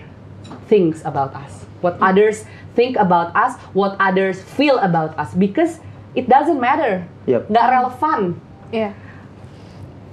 [0.65, 1.65] thinks about us.
[1.79, 5.79] What others think about us, what others feel about us because
[6.13, 7.03] it doesn't matter.
[7.25, 7.47] Yep.
[7.47, 8.21] Nggak relevan.
[8.69, 8.91] Iya.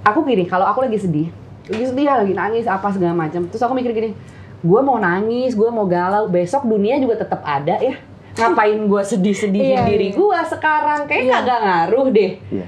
[0.03, 1.27] aku gini kalau aku lagi sedih
[1.67, 4.15] lagi sedih lagi nangis apa segala macam terus aku mikir gini
[4.63, 7.99] gue mau nangis gue mau galau besok dunia juga tetap ada ya
[8.39, 10.15] ngapain gue sedih-sedihin Iya, diri iya.
[10.15, 11.33] gue sekarang kayak Iya.
[11.43, 12.65] kagak ngaruh deh Iya.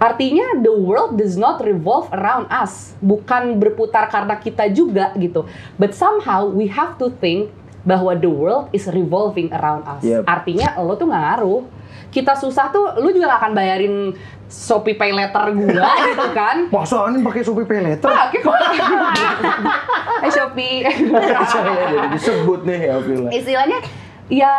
[0.00, 2.96] Artinya the world does not revolve around us.
[2.98, 5.44] Bukan berputar karena kita juga gitu.
[5.76, 10.02] But somehow we have to think bahwa the world is revolving around us.
[10.04, 10.24] Yep.
[10.24, 11.62] artinya lo tuh nggak ngaruh.
[12.10, 13.94] Kita susah tuh lu juga gak akan bayarin
[14.50, 16.66] Shopee Pay Letter gua gitu kan?
[16.66, 18.10] Masa ini pakai Shopee Pay Letter?
[18.10, 18.50] pakai kok.
[20.26, 20.82] Eh Shopee.
[20.90, 22.94] Jadi disebut nih ya
[23.30, 23.78] istilahnya
[24.28, 24.54] ya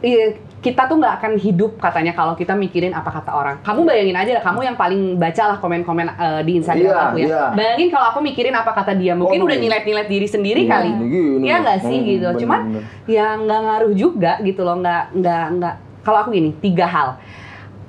[0.00, 3.60] iya, kita tuh nggak akan hidup katanya kalau kita mikirin apa kata orang.
[3.60, 7.16] Kamu bayangin aja lah, kamu yang paling baca lah komen-komen eh, di Instagram Iya, aku
[7.20, 7.26] ya.
[7.28, 7.42] iya.
[7.52, 9.62] Bayangin kalau aku mikirin apa kata dia, mungkin Oh, udah iya.
[9.62, 10.88] nyilet-nyilet diri sendiri Iya, kali.
[10.96, 11.44] gini.
[11.44, 12.26] Iya nggak sih Hmm, gitu.
[12.26, 12.82] bener, Cuman bener.
[13.04, 15.74] ya nggak ngaruh juga gitu loh, nggak nggak nggak.
[16.00, 17.08] Kalau aku gini, tiga hal.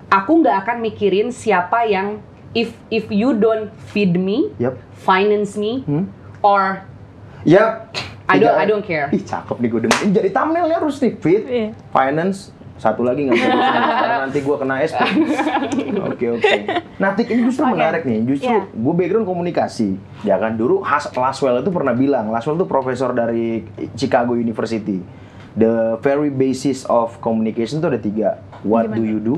[0.08, 2.20] Aku nggak akan mikirin siapa yang
[2.52, 4.76] if if you don't feed me, Yap.
[4.98, 6.12] finance me, Hmm.
[6.42, 6.84] or
[7.44, 7.96] Yap.
[8.26, 9.06] I don't I don't care.
[9.14, 9.80] Ih, cakep nih gue.
[9.86, 11.78] Ini Jadi thumbnailnya harus nih, fit, Iya.
[11.94, 13.64] finance, satu lagi nggak bisa gue
[14.04, 15.02] karena nanti gue kena SP.
[16.02, 16.54] Oke oke.
[16.96, 17.74] Nah, Tik, ini justru Oke.
[17.74, 18.20] menarik nih.
[18.26, 18.62] Justru Iya.
[18.68, 19.90] gue background komunikasi.
[20.22, 23.64] Ya kan dulu Has Laswell itu pernah bilang, Laswell itu profesor dari
[23.94, 25.00] Chicago University.
[25.56, 28.30] The very basis of communication itu ada tiga.
[28.62, 29.08] What do Gimana?
[29.08, 29.36] you do?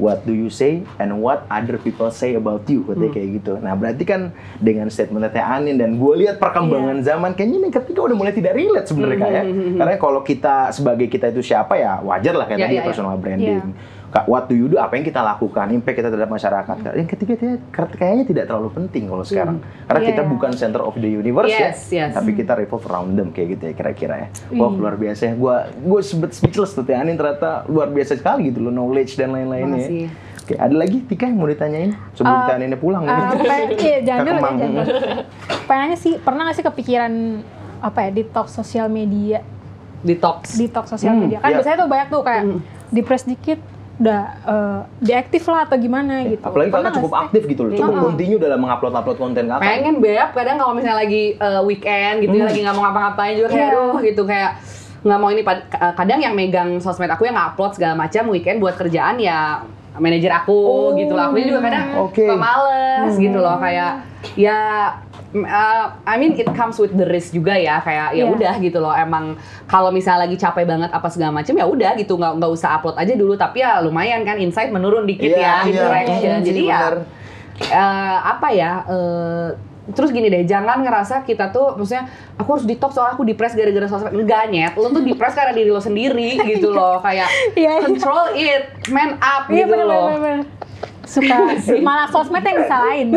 [0.00, 3.52] What do you say and what other people say about you katanya kayak gitu.
[3.60, 8.00] Nah berarti kan dengan statement Teh Anin dan gue lihat perkembangan zaman kayaknya nih ketika
[8.00, 9.42] udah mulai tidak relate sebenarnya ya.
[9.76, 12.84] Karena kalau kita sebagai kita itu siapa ya wajar lah kayak Ya, tadi ya.
[12.88, 13.60] personal branding.
[13.60, 14.76] Kak, what do you do?
[14.76, 15.70] Apa yang kita lakukan?
[15.70, 16.76] Impact kita terhadap masyarakat.
[16.76, 16.92] Kak.
[16.92, 19.56] Yang ketiga dia kayaknya tidak terlalu penting kalau sekarang.
[19.84, 20.28] Karena Iya, kita iya.
[20.28, 22.12] bukan center of the universe Yes, ya, yes.
[22.12, 24.28] tapi kita revolve around them kayak gitu ya kira-kira ya.
[24.52, 25.34] Wah luar biasa ya.
[25.34, 29.30] Gua gue sebet speechless tuh Teh Anin ternyata luar biasa sekali gitu loh knowledge dan
[29.30, 29.86] lain-lainnya.
[29.86, 30.10] ya.
[30.40, 33.26] Oke, ada lagi Tika yang mau ditanyain sebelum Uh, Teh Aninnya pulang Uh, nih.
[33.46, 35.94] pengen, iya, jangan dulu, jangan dulu.
[35.94, 37.12] Sih, pernah nggak sih kepikiran
[37.78, 39.40] apa ya detox sosial media,
[40.00, 40.56] Detox.
[40.56, 41.38] detox sosial Hmm, media?
[41.38, 41.56] Kan iya.
[41.56, 42.42] biasanya tuh banyak tuh kayak
[42.88, 43.60] depres dikit,
[44.00, 46.40] udah uh, diaktif lah atau gimana gitu.
[46.40, 47.20] Apalagi kakak cukup sih?
[47.20, 48.02] aktif gitu loh, cukup Iya.
[48.02, 49.60] continue dalam mengupload-upload konten kakak.
[49.62, 53.48] pengen beb kadang kalau misalnya lagi uh, weekend gitu ya, lagi nggak mau ngapa-ngapain juga
[53.50, 54.50] kayak aduh gitu kayak
[55.00, 55.42] nggak mau ini
[55.94, 60.52] kadang yang megang sosmed aku yang upload segala macam weekend buat kerjaan ya manajer aku
[60.52, 62.16] Oh, gitu loh aku juga kadang oke.
[62.16, 64.00] suka males gitu loh kayak
[64.32, 64.58] ya
[65.32, 68.24] uh, I mean it comes with the risk juga ya kayak ya Iya.
[68.28, 72.14] udah gitu loh emang kalau misalnya lagi capek banget apa segala macam ya udah gitu
[72.14, 75.54] nggak nggak usah upload aja dulu tapi ya lumayan kan insight menurun dikit Iya, ya
[75.60, 76.94] iya, interaction iya, jadi ya bener.
[77.62, 79.48] eh, apa ya eh,
[79.90, 83.86] terus gini deh jangan ngerasa kita tuh maksudnya aku harus detox soalnya aku depres gara-gara
[83.86, 87.82] sosmed enggak nyet lo tuh depres karena diri lo sendiri gitu loh kayak Iya, iya.
[87.82, 90.40] control it man up Iya gitu bener, loh bener, bener.
[91.10, 91.34] Suka
[91.82, 93.08] malah sosmed yang disalahin.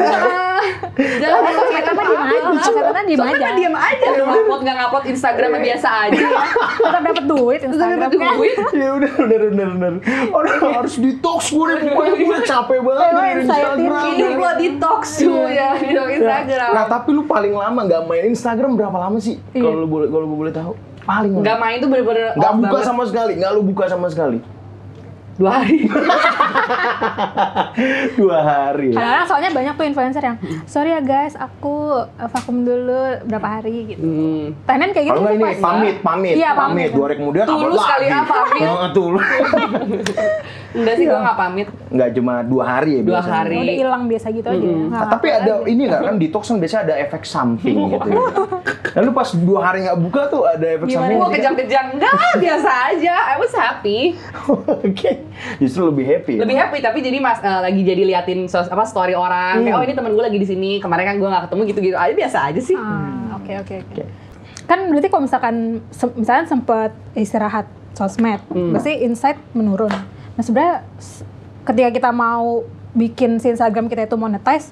[1.21, 3.45] jangan Oh, sosmed mah diem aja, sosmed mah diem Sosmed aja.
[3.45, 6.25] mah diem aja ngupload nggak ngupload Instagram biasa aja
[6.73, 8.33] Tetap dapat duit Instagram dapat kan.
[8.33, 9.93] duit Iya udah bener bener bener.
[10.31, 13.41] Orang harus detox gue nih pokoknya gue capek banget dari.
[13.43, 14.03] Instagram.
[14.09, 18.73] hidup lo detox tuh ya di Instagram Nah tapi lu paling lama nggak main Instagram
[18.73, 19.37] berapa lama sih?
[19.51, 19.61] Iya.
[19.61, 20.73] Kalau lu boleh kalau gue boleh tahu.
[21.03, 24.39] Paling nggak main tuh bener-bener Nggak buka sama sekali, nggak lu buka sama sekali.
[25.33, 25.77] Dua hari
[28.13, 28.93] Dua hari.
[28.93, 33.89] Kadang-kadang soalnya banyak tuh influencer yang sorry ya guys, aku uh, vakum dulu berapa hari
[33.89, 34.03] gitu.
[34.03, 34.45] Hmm.
[34.63, 36.89] Tenen kayak gitu Kalau ini pamit, pamit, Iya, pamit.
[36.89, 36.89] pamit.
[36.93, 38.13] Dua hari kemudian Tulus kali lagi.
[38.13, 38.61] ya, pamit.
[38.61, 39.25] Heeh, tulus.
[40.73, 43.37] enggak sih gue nggak pamit Nggak cuma dua hari ya Dua biasanya.
[43.39, 43.57] hari.
[43.59, 44.57] Udah hilang biasa gitu aja.
[44.59, 44.89] Mm-mm.
[44.89, 45.69] Nggak Ah, tapi ada lagi.
[45.69, 48.07] ini nggak kan detox kan biasanya ada efek samping gitu.
[48.09, 48.21] ya.
[48.93, 51.01] Lalu pas dua hari nggak buka tuh ada efek Gimana?
[51.03, 51.17] samping.
[51.17, 52.13] Gue kejang-kejang, enggak
[52.43, 53.15] biasa aja.
[53.27, 53.99] I was happy.
[54.83, 55.11] Oke,
[55.57, 56.33] justru lebih happy.
[56.35, 56.41] ya?
[56.41, 59.61] Lebih happy tapi jadi mas eh, lagi jadi liatin sos, apa story orang.
[59.61, 59.79] Kayak Hmm.
[59.79, 60.71] oh ini temen gue lagi di sini.
[60.77, 62.75] Kemarin kan gue nggak ketemu gitu-gitu aja biasa aja sih.
[62.75, 63.93] Ah, Oke oke oke.
[63.93, 64.03] Oke.
[64.63, 65.55] Kan berarti kalau misalkan
[65.89, 68.71] se- misalkan sempat istirahat sosmed, Hmm.
[68.71, 69.91] pasti insight menurun.
[70.33, 70.75] Nah sebenarnya
[71.63, 74.69] ketika kita mau bikin si Instagram kita itu monetize,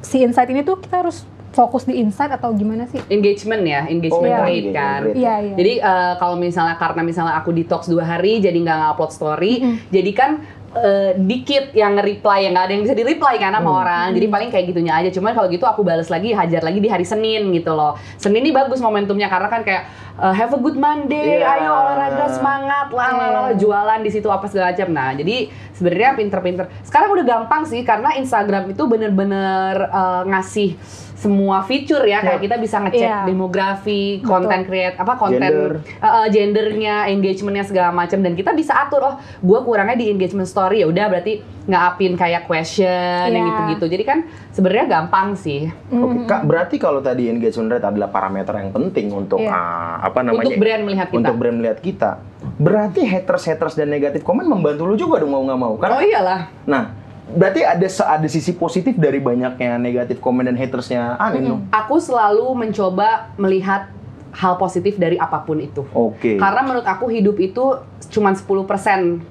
[0.00, 3.00] si insight ini tuh kita harus fokus di insight atau gimana sih?
[3.08, 5.00] Engagement ya, engagement Oh, rate engagement kan.
[5.08, 5.16] rate.
[5.16, 5.54] Iya iya.
[5.56, 9.52] Jadi eh, kalau misalnya karena misalnya aku detox dua hari jadi nggak upload story,
[9.88, 10.30] jadi kan
[10.76, 14.12] eh, dikit yang nge-reply yang nggak ada yang bisa di-reply kan sama orang.
[14.12, 15.08] Jadi paling kayak gitunya aja.
[15.08, 17.96] Cuman kalau gitu aku balas lagi, hajar lagi di hari Senin gitu loh.
[18.20, 21.60] Senin ini bagus momentumnya karena kan kayak eh, have a good Monday, Iya.
[21.60, 24.88] ayo olahraga semangat lah, lah, jualan di situ apa segala macam.
[24.92, 25.36] Nah, jadi
[25.76, 26.64] sebenarnya pinter-pinter.
[26.82, 30.70] Sekarang udah gampang sih karena Instagram itu bener-bener eh, ngasih
[31.16, 33.24] semua fitur ya kayak kita bisa ngecek Iya.
[33.24, 35.72] demografi, konten create apa konten Gender.
[35.80, 40.44] eh, eh, gendernya, engagementnya segala macam dan kita bisa atur oh gue kurangnya di engagement
[40.44, 43.50] story ya udah berarti nge-upin kayak question yang Iya.
[43.50, 43.84] gitu-gitu.
[43.90, 44.18] Jadi kan
[44.50, 49.40] sebenarnya gampang sih Oke, Kak, berarti kalau tadi engagement rate adalah parameter yang penting untuk
[49.40, 49.50] Iya.
[49.50, 50.46] ah, apa namanya?
[50.46, 51.18] untuk brand melihat kita.
[51.18, 52.10] Untuk brand melihat kita.
[52.56, 55.74] Berarti haters-haters dan negatif komen membantu lu juga dong mau nggak mau.
[55.74, 56.40] Karena oh iyalah.
[56.62, 56.84] nah,
[57.26, 61.60] berarti ada ada sisi positif dari banyaknya negatif komen dan hatersnya Anin dong.
[61.74, 63.90] Aku selalu mencoba melihat
[64.36, 65.82] hal positif dari apa pun itu.
[65.90, 66.36] Oke.
[66.36, 67.80] Karena menurut aku hidup itu
[68.12, 68.44] cuma 10%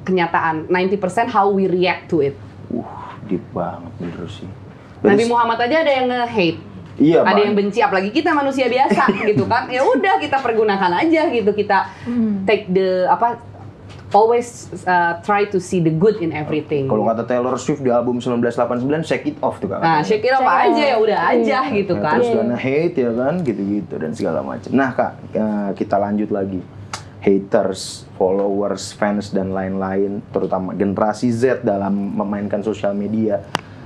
[0.02, 2.36] kenyataan, 90% how we react to it.
[2.74, 2.82] Uh,
[3.30, 4.50] deep banget bener sih.
[5.06, 6.62] Nabi Muhammad aja ada yang nge-hate.
[6.96, 11.28] Iya, ada yang benci apalagi kita manusia biasa gitu kan ya udah kita pergunakan aja
[11.28, 12.48] gitu kita Hmm.
[12.48, 13.36] take the apa
[14.16, 14.48] always
[14.88, 16.88] uh, try to see the good in everything.
[16.88, 19.84] Kalau kata Taylor Swift di album 1989, shake it off tuh kan.
[19.84, 21.04] Nah, shake it off Shake aja ya off.
[21.04, 21.76] udah aja Iya.
[21.76, 22.14] gitu Ya, kan.
[22.16, 24.72] Terus gonna hate ya kan, gitu-gitu dan segala macam.
[24.72, 26.64] Nah kak, eh, kita lanjut lagi.
[27.20, 33.42] Haters, followers, fans dan lain-lain, terutama generasi Z dalam memainkan sosial media.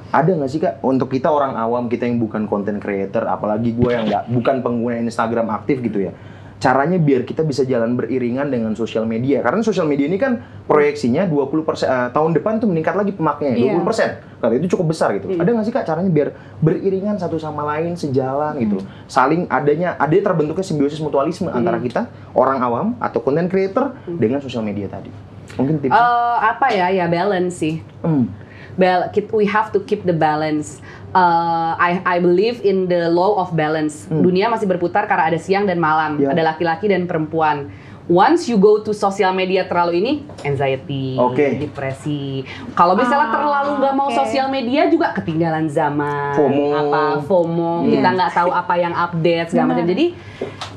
[0.10, 3.90] Ada nggak sih kak, untuk kita orang awam, kita yang bukan content creator, apalagi gue
[3.90, 6.12] yang nggak bukan pengguna Instagram aktif gitu ya.
[6.60, 9.40] Caranya biar kita bisa jalan beriringan dengan sosial media.
[9.40, 13.74] Karena sosial media ini kan proyeksinya 20% eh, tahun depan tuh meningkat lagi pemakaiannya, Iya.
[13.80, 14.44] 20%.
[14.44, 15.32] Kata itu cukup besar gitu.
[15.32, 16.30] Ada nggak sih kak caranya biar
[16.60, 22.60] beriringan satu sama lain sejalan gitu, saling adanya ada terbentuknya simbiosis mutualisme antara kita orang
[22.60, 25.08] awam atau content creator dengan sosial media tadi.
[25.56, 25.96] Mungkin tips.
[25.96, 27.80] Eh, apa ya ya balance sih.
[28.04, 28.28] Hmm.
[28.76, 30.78] Bal keep- we have to keep the balance.
[31.10, 34.06] Uh, I I believe in the law of balance.
[34.06, 36.24] Dunia masih berputar karena ada siang dan malam, Hmm.
[36.24, 36.38] Ya.
[36.38, 37.74] ada laki-laki dan perempuan.
[38.06, 40.12] Once you go to sosial media terlalu ini,
[40.42, 41.62] anxiety, Oke.
[41.62, 42.42] depresi.
[42.74, 44.18] Kalau misalnya Ah, terlalu nggak mau oke.
[44.18, 46.34] sosial media juga ketinggalan zaman.
[46.34, 46.66] FOMO.
[46.76, 47.74] Apa FOMO?
[47.86, 48.02] Iya.
[48.02, 49.86] Kita nggak tahu apa yang update segala macam.
[49.86, 50.06] Jadi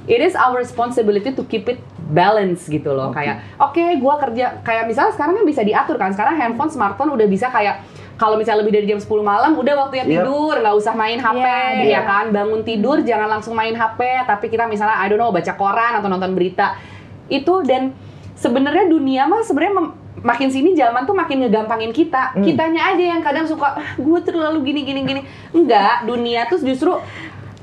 [0.05, 1.80] it is our responsibility to keep it
[2.11, 3.14] balance gitu loh.
[3.14, 3.22] Oke.
[3.22, 6.11] Kayak oke, gua kerja kayak misalnya sekarang kan bisa diatur kan.
[6.11, 7.84] Sekarang handphone, smartphone udah bisa kayak
[8.20, 10.12] kalau misalnya lebih dari jam 10 malam udah waktunya Yep.
[10.22, 12.24] tidur, nggak usah main HP Iya, ya kan.
[12.30, 13.98] Bangun tidur jangan langsung main HP,
[14.28, 16.78] tapi kita misalnya I don't know baca koran atau nonton berita.
[17.26, 17.96] Itu dan
[18.38, 19.74] sebenarnya dunia mah sebenarnya
[20.22, 22.36] makin sini zaman tuh makin ngegampangin kita.
[22.36, 22.44] Hmm.
[22.46, 25.20] Kitanya aja yang kadang suka ah, gue terlalu gini gini gini.
[25.50, 26.94] Enggak, dunia tuh justru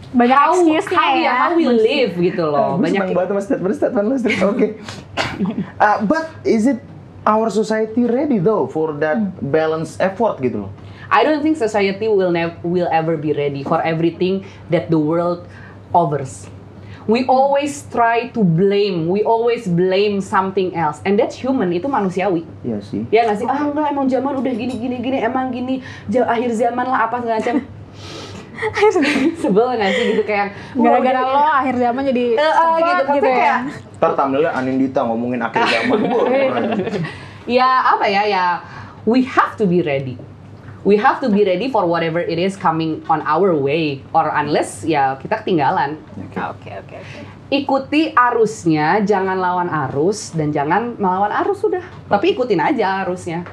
[0.09, 1.33] Banyak how, excuse-nya how, ya.
[1.37, 2.81] how we live gitu loh.
[2.81, 4.17] gue Banyak banget sama statement-statement lu.
[4.49, 4.67] Oke.
[5.79, 6.83] Uh, but is it
[7.23, 10.71] our society ready though for that balance effort gitu loh?
[11.07, 15.47] I don't think society will never will ever be ready for everything that the world
[15.95, 16.51] offers.
[17.09, 22.45] We always try to blame, we always blame something else, and that's human, itu manusiawi.
[22.61, 23.01] Iya sih.
[23.09, 23.47] Ya nggak sih?
[23.49, 27.41] Ah enggak, emang zaman udah gini gini gini, emang gini, akhir zaman lah apa segala
[27.41, 27.78] macam.
[29.41, 33.27] Sebel nggak sih gitu kayak Gara-gara lo akhir zaman jadi Eh, eh, cepat gitu, gitu,
[33.27, 33.37] kan ya.
[33.39, 33.59] kayak
[33.99, 35.99] Ntar thumbnailnya Anindita ngomongin akhir zaman.
[36.07, 36.25] Wah,
[37.59, 38.45] ya apa ya ya
[39.03, 40.15] we have to be ready.
[40.87, 44.87] We have to be ready for whatever it is coming on our way or unless
[44.87, 45.99] ya kita ketinggalan.
[46.31, 46.97] Oke oke oke.
[47.49, 51.83] ikuti arusnya jangan lawan arus dan jangan melawan arus sudah.
[52.07, 53.43] Tapi ikutin aja arusnya.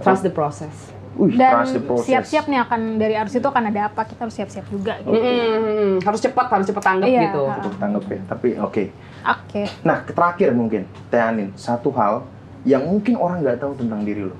[0.00, 1.68] Trust the process Wih, Dan
[2.00, 5.12] siap-siap nih akan dari arus itu akan ada apa kita harus siap-siap juga gitu.
[5.12, 7.54] Mm-mm, harus cepat harus cepat tanggap Iya, gitu ha.
[7.60, 8.20] Untuk tanggap ya.
[8.24, 8.84] Tapi oke.
[9.20, 9.62] Oke.
[9.82, 12.24] Nah, terakhir mungkin, Teh Anin, satu hal
[12.64, 14.36] yang mungkin orang nggak tahu tentang diri lo.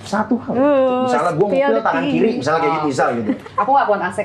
[0.00, 0.56] Satu hal.
[0.56, 3.30] Uh, misalnya gue the tangan kiri, misalnya kayak gitu, misal gitu.
[3.60, 4.18] aku nggak kuat AC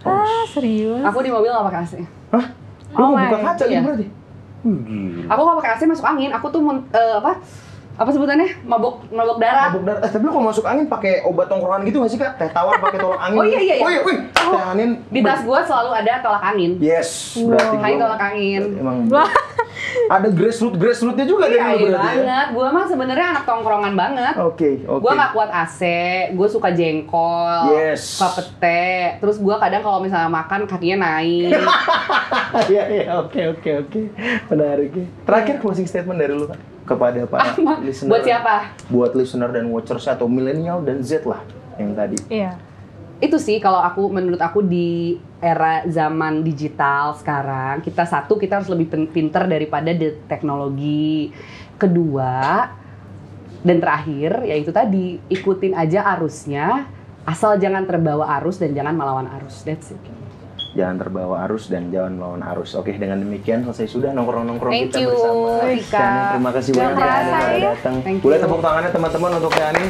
[0.00, 1.04] Ah serius?
[1.04, 1.92] aku di mobil nggak pakai AC
[2.32, 2.46] Hah?
[2.90, 3.80] Lu Oh buka kaca Iya.
[3.84, 4.06] berarti?
[4.60, 5.28] Gila.
[5.28, 7.32] aku nggak pakai AC masuk angin aku tuh eh, apa
[8.00, 10.00] apa sebutannya mabok mabok darah Mabuk darah.
[10.00, 12.32] Eh, tapi lu kalau masuk angin pakai obat tongkrongan gitu nggak sih, Kak?
[12.34, 13.36] Teh tawar pakai tolak angin.
[13.36, 13.84] Oh, iya, iya, iya.
[13.84, 14.18] Oh iya, wih.
[14.40, 14.90] Oh, Teh Anin.
[15.06, 18.62] di tas gua selalu ada tolak angin Yes, berarti Hai gua- tolak angin.
[18.74, 18.96] Emang
[20.08, 22.14] ada grassroots grassrootsnya juga dari Iya, lu iya berarti ya?
[22.16, 22.46] banget.
[22.50, 24.34] Gua mah sebenarnya anak tongkrongan banget.
[24.40, 25.00] Oke, oke.
[25.00, 25.80] Gua nggak kuat AC,
[26.32, 28.16] gue suka jengkol, Yes.
[28.16, 29.20] suka pete.
[29.20, 31.52] Terus gua kadang kalau misalnya makan kakinya naik.
[32.66, 34.00] Iya, iya, oke, oke, oke.
[34.48, 34.90] Menarik.
[34.92, 35.06] ya.
[35.22, 36.58] Terakhir closing statement dari lu, Kak,
[36.90, 37.54] kepada para
[37.86, 38.10] listener.
[38.10, 38.54] Buat siapa?
[38.90, 41.38] Buat listener dan watchers atau milenial dan Z lah
[41.78, 42.18] yang tadi.
[42.26, 42.58] Iya.
[43.22, 48.68] Itu sih kalau aku menurut aku di era zaman digital sekarang kita satu kita harus
[48.72, 51.30] lebih pinter daripada the teknologi.
[51.78, 52.66] Kedua
[53.60, 56.88] dan terakhir yaitu tadi ikutin aja arusnya
[57.24, 59.62] asal jangan terbawa arus dan jangan melawan arus.
[59.62, 60.19] That's it.
[60.70, 62.78] Jangan terbawa arus dan jangan melawan arus.
[62.78, 65.50] Oke, dengan demikian selesai sudah nongkrong-nongkrong kita you, bersama.
[65.66, 66.10] Rika.
[66.38, 67.70] Terima kasih banyak ya kerasa, Ani udah ya.
[67.74, 67.94] datang.
[68.22, 69.84] Boleh tepuk tangannya teman-teman untuk Yani.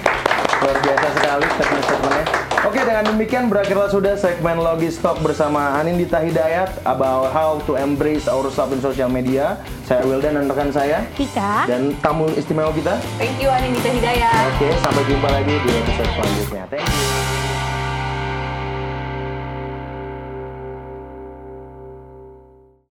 [0.61, 2.25] Luar biasa sekali statement-statementnya.
[2.61, 8.77] Oke, dengan demikian berakhirlah sudah segmen Logistalk bersama Anindita Hidayat about how to embrace ourselves
[8.77, 9.57] in social media.
[9.89, 11.65] Saya Wildan dan rekan saya Tika.
[11.65, 13.01] dan tamu istimewa kita.
[13.17, 14.53] Thank you Anindita Hidayat.
[14.53, 16.63] Oke, sampai jumpa lagi di episode selanjutnya.
[16.69, 17.50] Thank you.